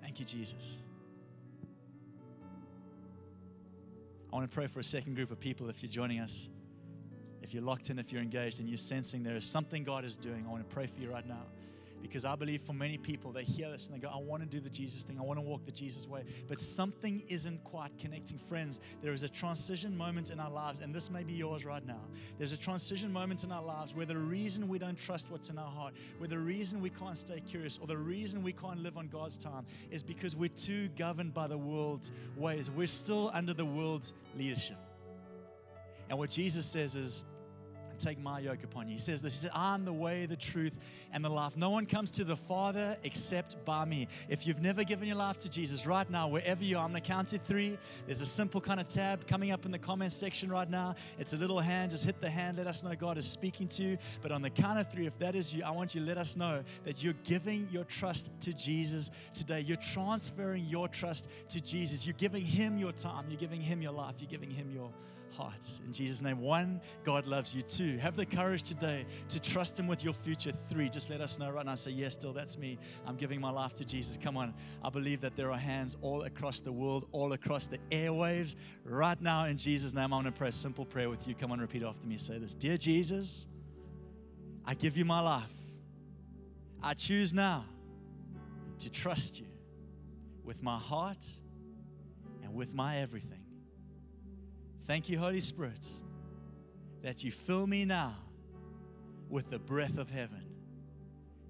Thank 0.00 0.18
you, 0.18 0.24
Jesus. 0.24 0.78
I 4.32 4.36
want 4.36 4.50
to 4.50 4.54
pray 4.54 4.66
for 4.66 4.80
a 4.80 4.84
second 4.84 5.14
group 5.14 5.30
of 5.30 5.38
people 5.38 5.68
if 5.68 5.82
you're 5.82 5.92
joining 5.92 6.20
us. 6.20 6.48
If 7.42 7.52
you're 7.52 7.62
locked 7.62 7.90
in, 7.90 7.98
if 7.98 8.12
you're 8.12 8.22
engaged, 8.22 8.60
and 8.60 8.68
you're 8.68 8.78
sensing 8.78 9.22
there 9.22 9.36
is 9.36 9.44
something 9.44 9.84
God 9.84 10.04
is 10.04 10.16
doing, 10.16 10.44
I 10.46 10.50
want 10.50 10.66
to 10.66 10.74
pray 10.74 10.86
for 10.86 11.00
you 11.00 11.10
right 11.10 11.26
now. 11.26 11.42
Because 12.02 12.24
I 12.24 12.34
believe 12.34 12.60
for 12.62 12.72
many 12.72 12.98
people, 12.98 13.32
they 13.32 13.44
hear 13.44 13.70
this 13.70 13.86
and 13.86 13.96
they 13.96 14.00
go, 14.00 14.12
I 14.12 14.18
want 14.18 14.42
to 14.42 14.48
do 14.48 14.60
the 14.60 14.68
Jesus 14.68 15.04
thing. 15.04 15.18
I 15.18 15.22
want 15.22 15.38
to 15.38 15.42
walk 15.42 15.64
the 15.64 15.72
Jesus 15.72 16.06
way. 16.08 16.24
But 16.48 16.60
something 16.60 17.22
isn't 17.28 17.62
quite 17.64 17.96
connecting. 17.98 18.38
Friends, 18.38 18.80
there 19.02 19.12
is 19.12 19.22
a 19.22 19.28
transition 19.28 19.96
moment 19.96 20.30
in 20.30 20.40
our 20.40 20.50
lives, 20.50 20.80
and 20.80 20.94
this 20.94 21.10
may 21.10 21.22
be 21.22 21.32
yours 21.32 21.64
right 21.64 21.86
now. 21.86 22.00
There's 22.38 22.52
a 22.52 22.58
transition 22.58 23.12
moment 23.12 23.44
in 23.44 23.52
our 23.52 23.62
lives 23.62 23.94
where 23.94 24.04
the 24.04 24.18
reason 24.18 24.68
we 24.68 24.78
don't 24.78 24.98
trust 24.98 25.30
what's 25.30 25.48
in 25.48 25.58
our 25.58 25.70
heart, 25.70 25.94
where 26.18 26.28
the 26.28 26.38
reason 26.38 26.82
we 26.82 26.90
can't 26.90 27.16
stay 27.16 27.40
curious, 27.40 27.78
or 27.78 27.86
the 27.86 27.96
reason 27.96 28.42
we 28.42 28.52
can't 28.52 28.82
live 28.82 28.96
on 28.96 29.08
God's 29.08 29.36
time 29.36 29.64
is 29.90 30.02
because 30.02 30.34
we're 30.34 30.48
too 30.48 30.88
governed 30.98 31.32
by 31.32 31.46
the 31.46 31.58
world's 31.58 32.10
ways. 32.36 32.70
We're 32.70 32.86
still 32.88 33.30
under 33.32 33.54
the 33.54 33.64
world's 33.64 34.12
leadership. 34.36 34.76
And 36.10 36.18
what 36.18 36.30
Jesus 36.30 36.66
says 36.66 36.96
is, 36.96 37.24
take 37.98 38.20
my 38.20 38.40
yoke 38.40 38.64
upon 38.64 38.88
you. 38.88 38.94
He 38.94 38.98
says 38.98 39.22
this. 39.22 39.34
He 39.34 39.38
says, 39.40 39.50
I'm 39.54 39.84
the 39.84 39.92
way, 39.92 40.26
the 40.26 40.36
truth, 40.36 40.74
and 41.12 41.24
the 41.24 41.28
life. 41.28 41.56
No 41.56 41.70
one 41.70 41.86
comes 41.86 42.10
to 42.12 42.24
the 42.24 42.36
Father 42.36 42.96
except 43.02 43.64
by 43.64 43.84
me. 43.84 44.08
If 44.28 44.46
you've 44.46 44.60
never 44.60 44.84
given 44.84 45.06
your 45.08 45.16
life 45.16 45.38
to 45.40 45.48
Jesus 45.48 45.86
right 45.86 46.08
now, 46.08 46.28
wherever 46.28 46.62
you 46.64 46.78
are, 46.78 46.84
I'm 46.84 46.92
to 46.94 47.00
count 47.00 47.28
to 47.28 47.38
three. 47.38 47.78
There's 48.06 48.20
a 48.20 48.26
simple 48.26 48.60
kind 48.60 48.80
of 48.80 48.88
tab 48.88 49.26
coming 49.26 49.50
up 49.50 49.64
in 49.64 49.70
the 49.70 49.78
comments 49.78 50.14
section 50.14 50.50
right 50.50 50.68
now. 50.68 50.94
It's 51.18 51.32
a 51.32 51.36
little 51.36 51.60
hand. 51.60 51.90
Just 51.90 52.04
hit 52.04 52.20
the 52.20 52.30
hand. 52.30 52.58
Let 52.58 52.66
us 52.66 52.82
know 52.82 52.94
God 52.94 53.18
is 53.18 53.26
speaking 53.26 53.68
to 53.68 53.82
you. 53.82 53.98
But 54.20 54.32
on 54.32 54.42
the 54.42 54.50
count 54.50 54.78
of 54.78 54.90
three, 54.90 55.06
if 55.06 55.18
that 55.18 55.34
is 55.34 55.54
you, 55.54 55.62
I 55.64 55.70
want 55.70 55.94
you 55.94 56.00
to 56.00 56.06
let 56.06 56.18
us 56.18 56.36
know 56.36 56.62
that 56.84 57.02
you're 57.02 57.14
giving 57.24 57.68
your 57.70 57.84
trust 57.84 58.30
to 58.40 58.52
Jesus 58.52 59.10
today. 59.32 59.60
You're 59.60 59.76
transferring 59.76 60.66
your 60.66 60.88
trust 60.88 61.28
to 61.48 61.60
Jesus. 61.60 62.06
You're 62.06 62.14
giving 62.14 62.44
Him 62.44 62.78
your 62.78 62.92
time. 62.92 63.26
You're 63.28 63.40
giving 63.40 63.60
Him 63.60 63.82
your 63.82 63.92
life. 63.92 64.16
You're 64.18 64.30
giving 64.30 64.50
Him 64.50 64.70
your 64.72 64.90
hearts. 65.32 65.82
In 65.84 65.92
Jesus' 65.92 66.22
name, 66.22 66.40
one, 66.40 66.80
God 67.04 67.26
loves 67.26 67.54
you. 67.54 67.62
Two, 67.62 67.96
have 67.98 68.16
the 68.16 68.26
courage 68.26 68.62
today 68.62 69.06
to 69.28 69.40
trust 69.40 69.78
Him 69.78 69.86
with 69.86 70.04
your 70.04 70.12
future. 70.12 70.52
Three, 70.70 70.88
just 70.88 71.10
let 71.10 71.20
us 71.20 71.38
know 71.38 71.50
right 71.50 71.64
now. 71.64 71.74
Say, 71.74 71.92
yes, 71.92 72.14
still, 72.14 72.32
that's 72.32 72.58
me. 72.58 72.78
I'm 73.06 73.16
giving 73.16 73.40
my 73.40 73.50
life 73.50 73.74
to 73.74 73.84
Jesus. 73.84 74.18
Come 74.22 74.36
on. 74.36 74.54
I 74.84 74.90
believe 74.90 75.20
that 75.22 75.36
there 75.36 75.50
are 75.50 75.58
hands 75.58 75.96
all 76.02 76.22
across 76.22 76.60
the 76.60 76.72
world, 76.72 77.08
all 77.12 77.32
across 77.32 77.66
the 77.66 77.78
airwaves. 77.90 78.56
Right 78.84 79.20
now, 79.20 79.46
in 79.46 79.58
Jesus' 79.58 79.94
name, 79.94 80.04
I'm 80.04 80.22
going 80.22 80.24
to 80.24 80.32
pray 80.32 80.48
a 80.48 80.52
simple 80.52 80.84
prayer 80.84 81.10
with 81.10 81.26
you. 81.26 81.34
Come 81.34 81.52
on, 81.52 81.60
repeat 81.60 81.82
after 81.82 82.06
me. 82.06 82.18
Say 82.18 82.38
this 82.38 82.54
Dear 82.54 82.76
Jesus, 82.76 83.48
I 84.64 84.74
give 84.74 84.96
you 84.96 85.04
my 85.04 85.20
life. 85.20 85.52
I 86.82 86.94
choose 86.94 87.32
now 87.32 87.64
to 88.80 88.90
trust 88.90 89.38
you 89.38 89.46
with 90.44 90.62
my 90.62 90.78
heart 90.78 91.24
and 92.42 92.54
with 92.54 92.74
my 92.74 92.98
everything. 92.98 93.41
Thank 94.86 95.08
you, 95.08 95.18
Holy 95.18 95.40
Spirit, 95.40 95.88
that 97.02 97.22
you 97.22 97.30
fill 97.30 97.66
me 97.66 97.84
now 97.84 98.16
with 99.28 99.50
the 99.50 99.58
breath 99.58 99.98
of 99.98 100.10
heaven. 100.10 100.51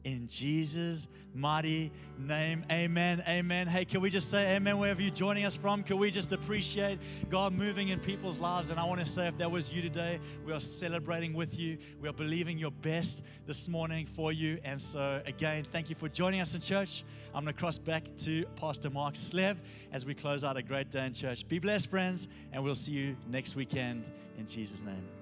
In 0.05 0.27
Jesus' 0.27 1.07
mighty 1.33 1.93
name, 2.19 2.65
amen, 2.71 3.23
amen. 3.29 3.69
Hey, 3.69 3.85
can 3.85 4.01
we 4.01 4.11
just 4.11 4.31
say 4.31 4.57
amen 4.57 4.79
wherever 4.79 5.01
you're 5.01 5.15
joining 5.15 5.45
us 5.45 5.55
from? 5.55 5.85
Can 5.85 5.97
we 5.97 6.11
just 6.11 6.33
appreciate 6.33 6.99
God 7.31 7.53
moving 7.53 7.89
in 7.89 8.01
people's 8.01 8.41
lives? 8.41 8.71
And 8.71 8.81
I 8.81 8.85
want 8.85 8.99
to 8.99 9.07
say, 9.07 9.29
if 9.29 9.39
that 9.39 9.49
was 9.49 9.73
you 9.73 9.81
today, 9.81 10.19
we 10.45 10.53
are 10.53 10.61
celebrating 10.61 11.35
with 11.35 11.57
you. 11.57 11.79
We 12.01 12.09
are 12.09 12.13
believing 12.13 12.59
your 12.59 12.73
best 12.73 13.23
this 13.47 13.69
morning 13.69 14.07
for 14.07 14.33
you. 14.33 14.59
And 14.65 14.81
so, 14.81 15.23
again, 15.25 15.65
thank 15.71 15.89
you 15.89 15.95
for 15.95 16.09
joining 16.09 16.41
us 16.41 16.57
in 16.57 16.61
church. 16.61 17.05
I'm 17.33 17.45
going 17.45 17.55
to 17.55 17.61
cross 17.61 17.79
back 17.79 18.05
to 18.19 18.45
Pastor 18.57 18.91
Mark 18.91 19.15
Slev 19.15 19.57
as 19.93 20.05
we 20.05 20.15
close 20.15 20.43
out 20.43 20.57
a 20.57 20.63
great 20.63 20.91
day 20.91 21.07
in 21.07 21.13
church. 21.13 21.47
Be 21.47 21.61
blessed, 21.61 21.89
friends, 21.89 22.27
and 22.53 22.65
we'll 22.65 22.75
see 22.75 22.93
you 22.93 23.17
next 23.29 23.55
weekend 23.55 24.11
in 24.37 24.49
Jesus' 24.49 24.83
name. 24.83 25.13